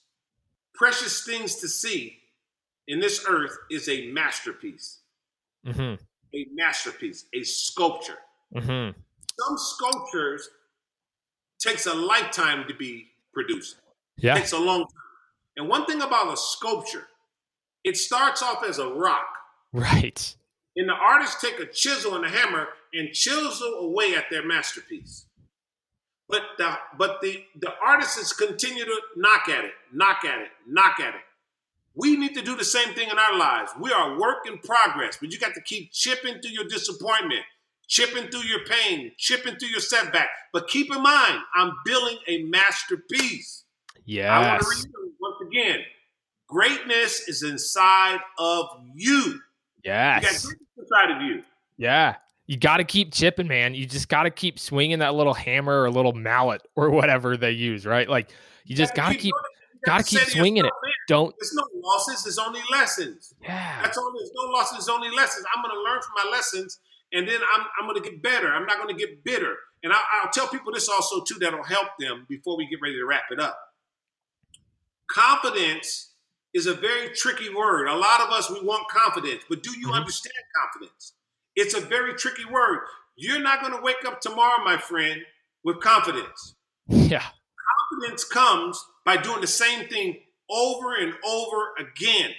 [0.74, 2.18] precious things to see
[2.86, 5.00] in this earth is a masterpiece.
[5.64, 5.94] hmm
[6.34, 8.18] A masterpiece, a sculpture.
[8.52, 8.90] hmm
[9.38, 10.48] Some sculptures
[11.58, 13.76] takes a lifetime to be produced.
[14.16, 14.34] Yeah.
[14.34, 14.88] takes a long time.
[15.56, 17.06] And one thing about a sculpture,
[17.84, 19.26] it starts off as a rock.
[19.72, 20.34] Right.
[20.76, 25.26] And the artists take a chisel and a hammer and chisel away at their masterpiece.
[26.28, 31.00] But the but the the artists continue to knock at it, knock at it, knock
[31.00, 31.20] at it.
[31.94, 33.72] We need to do the same thing in our lives.
[33.80, 37.40] We are a work in progress, but you got to keep chipping through your disappointment,
[37.88, 40.28] chipping through your pain, chipping through your setback.
[40.52, 43.64] But keep in mind, I'm building a masterpiece.
[44.04, 44.30] Yes.
[44.30, 45.78] I want to read once again.
[46.46, 49.40] Greatness is inside of you.
[49.82, 50.22] Yes.
[50.22, 51.42] You got greatness inside of you.
[51.78, 52.16] Yeah.
[52.48, 53.74] You got to keep chipping, man.
[53.74, 57.52] You just got to keep swinging that little hammer or little mallet or whatever they
[57.52, 58.08] use, right?
[58.08, 58.30] Like
[58.64, 59.34] you just got to keep.
[59.74, 60.72] You gotta keep swinging it.
[60.82, 62.24] "Man, don't, There's no losses.
[62.24, 63.32] There's only lessons.
[63.40, 63.80] yeah.
[63.80, 64.12] That's all.
[64.18, 64.72] There's no losses.
[64.72, 65.46] There's only lessons.
[65.54, 66.80] I'm going to learn from my lessons,
[67.12, 68.52] and then I'm, I'm going to get better.
[68.52, 69.54] I'm not going to get bitter.
[69.84, 71.38] And I, I'll tell people this also too.
[71.38, 73.56] That'll help them before we get ready to wrap it up.
[75.08, 76.14] confidence
[76.54, 77.86] is a very tricky word.
[77.86, 79.94] A lot of us we want confidence, but do you mm-hmm.
[79.94, 81.12] understand confidence?
[81.58, 82.78] It's a very tricky word.
[83.16, 85.22] You're not going to wake up tomorrow, my friend,
[85.64, 86.54] with confidence.
[86.86, 87.24] Yeah.
[87.90, 92.30] Confidence comes by doing the same thing over and over again.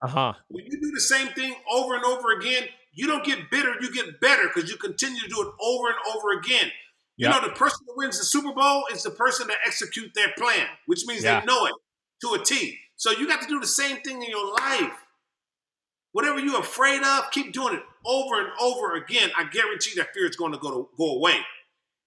[0.00, 0.32] Uh-huh.
[0.46, 3.92] When you do the same thing over and over again, you don't get bitter, you
[3.92, 6.70] get better because you continue to do it over and over again.
[7.16, 10.28] You know, the person that wins the Super Bowl is the person that execute their
[10.38, 11.74] plan, which means they know it
[12.20, 12.78] to a T.
[12.94, 15.04] So you got to do the same thing in your life.
[16.12, 19.30] Whatever you're afraid of, keep doing it over and over again.
[19.36, 21.38] I guarantee that fear is going to go to go away.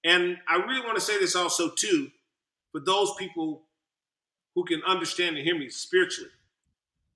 [0.03, 2.09] And I really want to say this also too,
[2.71, 3.63] for those people
[4.55, 6.29] who can understand and hear me spiritually.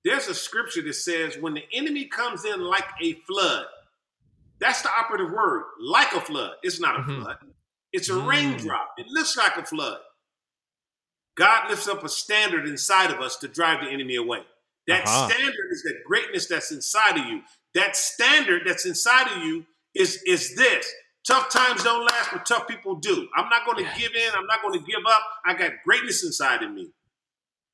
[0.04, 3.66] There's a scripture that says, when the enemy comes in like a flood,
[4.60, 6.52] that's the operative word, like a flood.
[6.62, 7.24] It's not a mm-hmm.
[7.24, 7.38] flood,
[7.92, 8.28] it's a mm.
[8.28, 8.92] raindrop.
[8.98, 9.98] It looks like a flood.
[11.36, 14.40] God lifts up a standard inside of us to drive the enemy away.
[14.88, 15.30] That uh-huh.
[15.30, 17.42] standard is that greatness that's inside of you.
[17.76, 20.92] That standard that's inside of you is, is this.
[21.28, 23.28] Tough times don't last, but tough people do.
[23.36, 24.34] I'm not going to give in.
[24.36, 25.22] I'm not going to give up.
[25.46, 26.92] I got greatness inside of me.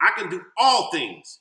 [0.01, 1.39] I can do all things.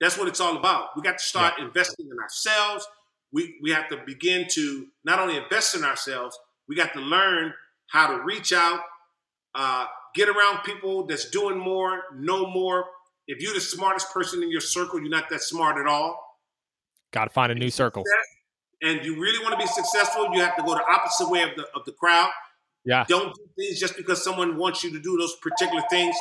[0.00, 0.90] That's what it's all about.
[0.96, 1.66] We got to start yeah.
[1.66, 2.86] investing in ourselves.
[3.32, 6.38] We, we have to begin to not only invest in ourselves,
[6.68, 7.52] we got to learn
[7.88, 8.80] how to reach out,
[9.54, 12.84] uh, get around people that's doing more, know more.
[13.26, 16.27] If you're the smartest person in your circle, you're not that smart at all.
[17.12, 18.04] Got to find a new circle.
[18.82, 21.50] And you really want to be successful, you have to go the opposite way of
[21.56, 22.30] the of the crowd.
[22.84, 23.04] Yeah.
[23.08, 26.14] Don't do things just because someone wants you to do those particular things.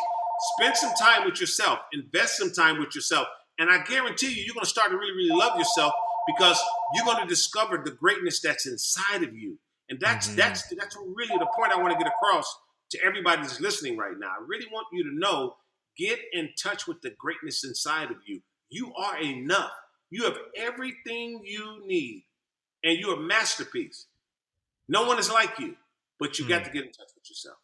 [0.57, 1.79] Spend some time with yourself.
[1.93, 3.27] Invest some time with yourself.
[3.59, 5.93] And I guarantee you, you're going to start to really, really love yourself
[6.27, 6.61] because
[6.93, 9.57] you're going to discover the greatness that's inside of you.
[9.89, 10.37] And that's mm-hmm.
[10.37, 12.53] that's that's really the point I want to get across
[12.91, 14.27] to everybody that's listening right now.
[14.27, 15.55] I really want you to know,
[15.97, 18.41] get in touch with the greatness inside of you.
[18.69, 19.71] You are enough.
[20.09, 22.23] You have everything you need,
[22.83, 24.07] and you're a masterpiece.
[24.87, 25.75] No one is like you,
[26.19, 26.49] but you mm.
[26.49, 27.57] got to get in touch with yourself.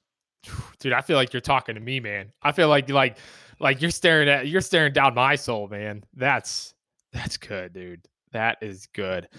[0.80, 2.32] Dude, I feel like you're talking to me, man.
[2.42, 3.18] I feel like like
[3.60, 6.04] like you're staring at you're staring down my soul, man.
[6.14, 6.74] That's
[7.14, 8.02] that's good, dude.
[8.32, 9.30] That is good.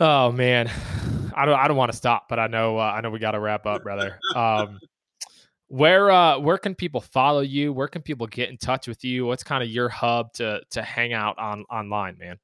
[0.00, 0.70] Oh man,
[1.36, 3.32] I don't I don't want to stop, but I know uh, I know we got
[3.32, 4.18] to wrap up, brother.
[4.34, 4.78] Um,
[5.68, 7.72] where uh where can people follow you?
[7.72, 9.26] Where can people get in touch with you?
[9.26, 12.38] What's kind of your hub to to hang out on online, man?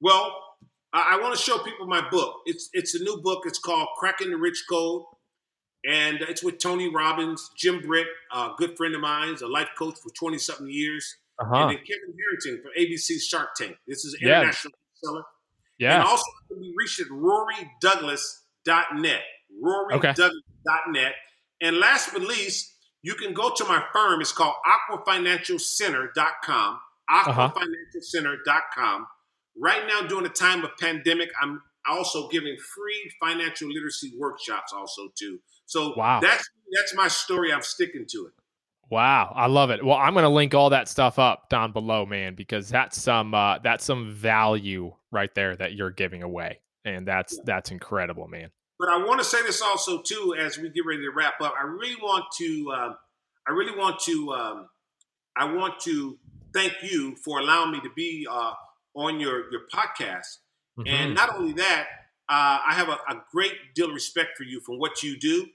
[0.00, 0.34] Well,
[0.92, 2.36] I, I want to show people my book.
[2.46, 3.42] It's it's a new book.
[3.44, 5.02] It's called Cracking the Rich Code,
[5.88, 9.68] and it's with Tony Robbins, Jim Britt, a good friend of mine, is a life
[9.78, 11.54] coach for twenty something years, uh-huh.
[11.54, 13.76] and then Kevin Harrington from ABC Shark Tank.
[13.86, 15.08] This is an international yeah.
[15.08, 15.22] seller.
[15.78, 16.00] Yeah.
[16.00, 19.22] And also can be reached at rorydouglas.net.
[19.62, 19.94] rorydouglas.net.
[19.94, 20.14] Okay.
[21.60, 24.20] And last but least, you can go to my firm.
[24.20, 24.54] It's called
[24.90, 26.78] aquafinancialcenter.com.
[27.10, 29.06] aquafinancialcenter.com.
[29.60, 35.08] Right now, during the time of pandemic, I'm also giving free financial literacy workshops also
[35.16, 35.40] too.
[35.66, 36.20] So wow.
[36.20, 37.52] that's that's my story.
[37.52, 38.32] I'm sticking to it.
[38.90, 39.84] Wow, I love it.
[39.84, 43.34] Well, I'm going to link all that stuff up down below, man, because that's some
[43.34, 47.42] uh, that's some value right there that you're giving away, and that's yeah.
[47.44, 48.50] that's incredible, man.
[48.78, 51.54] But I want to say this also too, as we get ready to wrap up.
[51.60, 52.94] I really want to, uh,
[53.46, 54.68] I really want to, um,
[55.36, 56.18] I want to
[56.52, 58.52] thank you for allowing me to be uh,
[58.94, 60.38] on your your podcast,
[60.78, 60.88] mm-hmm.
[60.88, 61.86] and not only that,
[62.28, 65.46] uh, I have a, a great deal of respect for you from what you do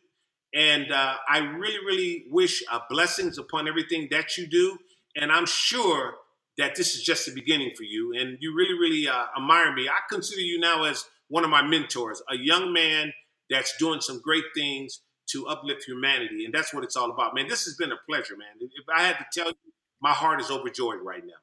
[0.53, 4.77] and uh, I really, really wish uh, blessings upon everything that you do.
[5.15, 6.15] And I'm sure
[6.57, 8.13] that this is just the beginning for you.
[8.15, 9.87] And you really, really uh, admire me.
[9.87, 13.13] I consider you now as one of my mentors, a young man
[13.49, 15.01] that's doing some great things
[15.31, 16.45] to uplift humanity.
[16.45, 17.47] And that's what it's all about, man.
[17.47, 18.47] This has been a pleasure, man.
[18.59, 21.33] If I had to tell you, my heart is overjoyed right now.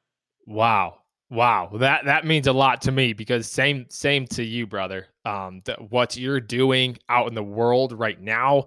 [0.45, 0.97] Wow.
[1.31, 5.07] Wow, that that means a lot to me because same same to you, brother.
[5.23, 8.65] Um, the, what you're doing out in the world right now,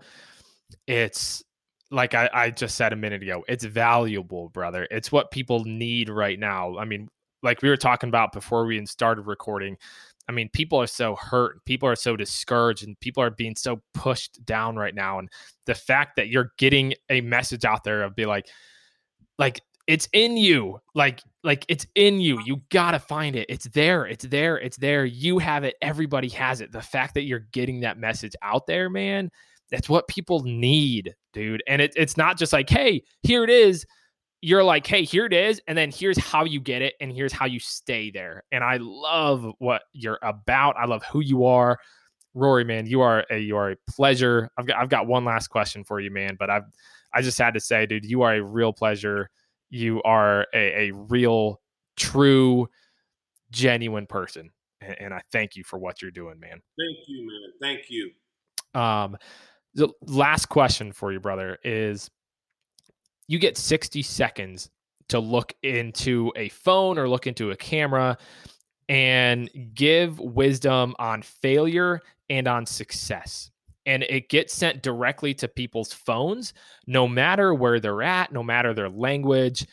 [0.86, 1.44] it's
[1.90, 4.88] like I, I just said a minute ago, it's valuable, brother.
[4.90, 6.78] It's what people need right now.
[6.78, 7.10] I mean,
[7.42, 9.76] like we were talking about before we even started recording.
[10.29, 13.83] I mean, people are so hurt, people are so discouraged, and people are being so
[13.93, 15.18] pushed down right now.
[15.18, 15.29] And
[15.66, 18.47] the fact that you're getting a message out there of be like,
[19.39, 22.41] like it's in you, like, like it's in you.
[22.45, 23.47] You gotta find it.
[23.51, 24.07] It's there.
[24.07, 24.57] It's there.
[24.57, 25.05] It's there.
[25.05, 25.75] You have it.
[25.83, 26.72] Everybody has it.
[26.72, 29.31] The fact that you're getting that message out there, man,
[29.70, 31.62] that's what people need, dude.
[31.66, 33.85] And it, it's not just like, hey, here it is.
[34.45, 35.59] You're like, hey, here it is.
[35.66, 36.95] And then here's how you get it.
[37.01, 38.45] And here's how you stay there.
[38.53, 40.76] And I love what you're about.
[40.76, 41.78] I love who you are.
[42.34, 44.51] Rory, man, you are a you are a pleasure.
[44.59, 46.36] I've got I've got one last question for you, man.
[46.38, 46.64] But I've
[47.14, 49.30] I just had to say, dude, you are a real pleasure.
[49.70, 51.62] You are a, a real,
[51.97, 52.68] true,
[53.51, 54.51] genuine person.
[54.82, 56.61] And, and I thank you for what you're doing, man.
[56.78, 57.53] Thank you, man.
[57.62, 58.11] Thank you.
[58.78, 59.16] Um,
[59.74, 62.11] the last question for you, brother, is
[63.27, 64.70] you get 60 seconds
[65.09, 68.16] to look into a phone or look into a camera
[68.89, 72.01] and give wisdom on failure
[72.31, 73.51] and on success.
[73.87, 76.55] And it gets sent directly to people's phones,
[76.87, 79.66] no matter where they're at, no matter their language.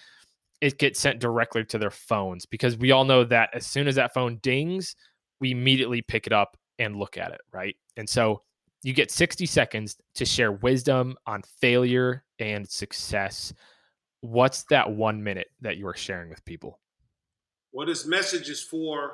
[0.59, 3.95] It gets sent directly to their phones because we all know that as soon as
[3.95, 4.95] that phone dings,
[5.39, 7.75] we immediately pick it up and look at it, right?
[7.97, 8.43] And so
[8.83, 13.53] you get 60 seconds to share wisdom on failure and success.
[14.21, 16.79] What's that one minute that you are sharing with people?
[17.71, 19.13] Well, this message is for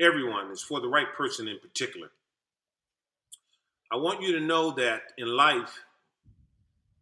[0.00, 2.10] everyone, it's for the right person in particular.
[3.92, 5.78] I want you to know that in life,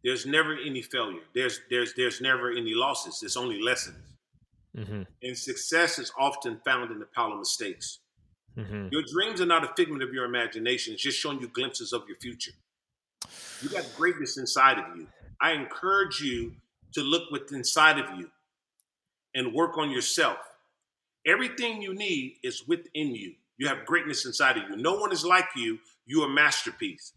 [0.03, 1.19] there's never any failure.
[1.33, 3.21] There's there's there's never any losses.
[3.23, 3.97] It's only lessons.
[4.77, 5.01] Mm-hmm.
[5.23, 7.99] And success is often found in the pile of mistakes.
[8.57, 8.87] Mm-hmm.
[8.91, 10.93] Your dreams are not a figment of your imagination.
[10.93, 12.53] It's just showing you glimpses of your future.
[13.61, 15.07] You got greatness inside of you.
[15.39, 16.53] I encourage you
[16.93, 18.29] to look within inside of you
[19.35, 20.37] and work on yourself.
[21.25, 23.33] Everything you need is within you.
[23.57, 24.77] You have greatness inside of you.
[24.77, 25.79] No one is like you.
[26.05, 27.13] You're a masterpiece.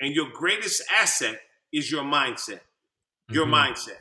[0.00, 1.40] And your greatest asset
[1.72, 2.60] is your mindset.
[3.30, 3.72] Your mm-hmm.
[3.72, 3.98] mindset.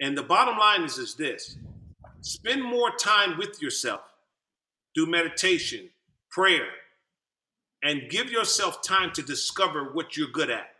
[0.00, 1.56] And the bottom line is, is this
[2.22, 4.00] spend more time with yourself
[4.94, 5.90] do meditation,
[6.30, 6.66] prayer,
[7.82, 10.70] and give yourself time to discover what you're good at.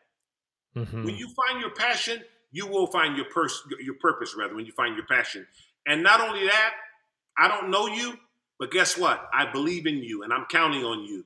[0.77, 1.05] Mm-hmm.
[1.05, 4.73] When you find your passion, you will find your pers- your purpose rather when you
[4.73, 5.47] find your passion.
[5.87, 6.73] And not only that,
[7.39, 8.15] I don't know you,
[8.59, 9.29] but guess what?
[9.33, 11.25] I believe in you and I'm counting on you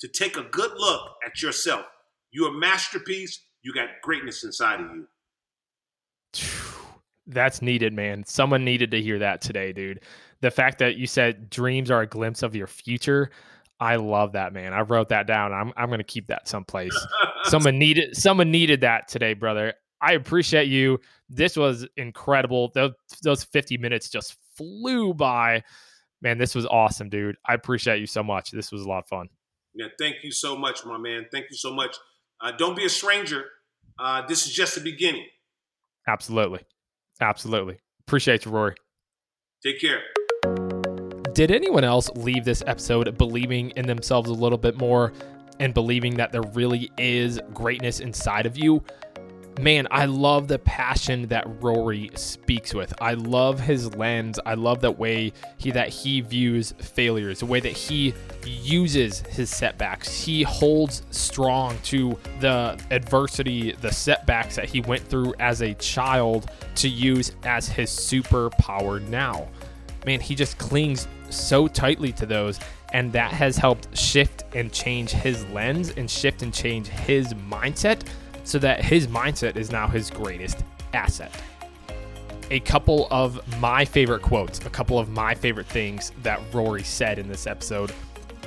[0.00, 1.84] to take a good look at yourself.
[2.30, 3.40] You're a masterpiece.
[3.62, 5.06] You got greatness inside of you.
[7.26, 8.24] That's needed, man.
[8.24, 10.00] Someone needed to hear that today, dude
[10.40, 13.30] the fact that you said dreams are a glimpse of your future.
[13.78, 14.72] I love that, man.
[14.72, 15.52] I wrote that down.
[15.52, 16.96] I'm I'm gonna keep that someplace.
[17.44, 19.74] someone needed someone needed that today, brother.
[20.02, 21.00] I appreciate you.
[21.28, 22.70] This was incredible.
[22.74, 25.62] Those those 50 minutes just flew by.
[26.22, 27.36] Man, this was awesome, dude.
[27.48, 28.50] I appreciate you so much.
[28.50, 29.28] This was a lot of fun.
[29.74, 31.26] Yeah, thank you so much, my man.
[31.32, 31.96] Thank you so much.
[32.40, 33.44] Uh, don't be a stranger.
[33.98, 35.26] Uh, this is just the beginning.
[36.06, 36.60] Absolutely.
[37.20, 37.78] Absolutely.
[38.06, 38.74] Appreciate you, Rory.
[39.62, 40.00] Take care.
[41.40, 45.14] Did anyone else leave this episode believing in themselves a little bit more
[45.58, 48.84] and believing that there really is greatness inside of you?
[49.58, 52.92] Man, I love the passion that Rory speaks with.
[53.00, 54.38] I love his lens.
[54.44, 58.12] I love that way he that he views failures, the way that he
[58.44, 60.22] uses his setbacks.
[60.22, 66.50] He holds strong to the adversity, the setbacks that he went through as a child
[66.74, 69.48] to use as his superpower now.
[70.06, 72.58] Man, he just clings so tightly to those
[72.92, 78.02] and that has helped shift and change his lens and shift and change his mindset
[78.44, 81.30] so that his mindset is now his greatest asset.
[82.50, 87.18] A couple of my favorite quotes, a couple of my favorite things that Rory said
[87.18, 87.92] in this episode.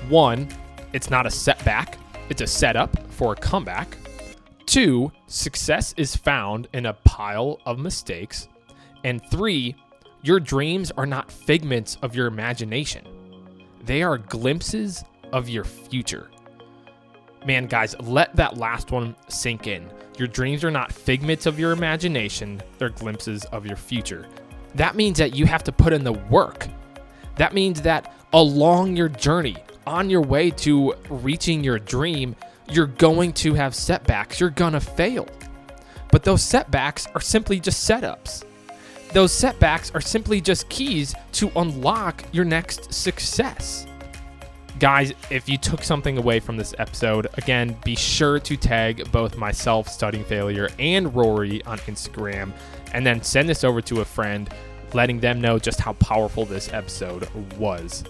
[0.09, 0.49] One,
[0.91, 1.97] it's not a setback,
[2.29, 3.97] it's a setup for a comeback.
[4.65, 8.49] Two, success is found in a pile of mistakes.
[9.05, 9.75] And three,
[10.23, 13.05] your dreams are not figments of your imagination,
[13.83, 15.03] they are glimpses
[15.33, 16.31] of your future.
[17.45, 19.91] Man, guys, let that last one sink in.
[20.17, 24.25] Your dreams are not figments of your imagination, they're glimpses of your future.
[24.75, 26.67] That means that you have to put in the work.
[27.35, 32.35] That means that along your journey, on your way to reaching your dream,
[32.69, 34.39] you're going to have setbacks.
[34.39, 35.27] You're going to fail.
[36.11, 38.45] But those setbacks are simply just setups.
[39.13, 43.85] Those setbacks are simply just keys to unlock your next success.
[44.79, 49.37] Guys, if you took something away from this episode, again, be sure to tag both
[49.37, 52.51] myself, Studying Failure, and Rory on Instagram,
[52.93, 54.49] and then send this over to a friend,
[54.93, 58.03] letting them know just how powerful this episode was.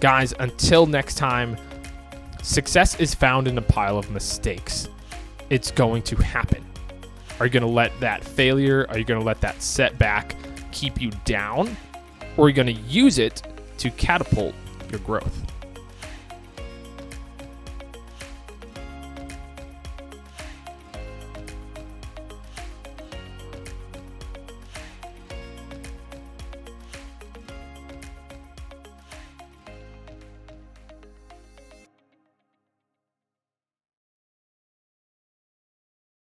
[0.00, 1.56] Guys, until next time,
[2.42, 4.88] success is found in a pile of mistakes.
[5.48, 6.64] It's going to happen.
[7.40, 10.34] Are you going to let that failure, are you going to let that setback
[10.72, 11.76] keep you down?
[12.36, 13.42] Or are you going to use it
[13.78, 14.54] to catapult
[14.90, 15.47] your growth?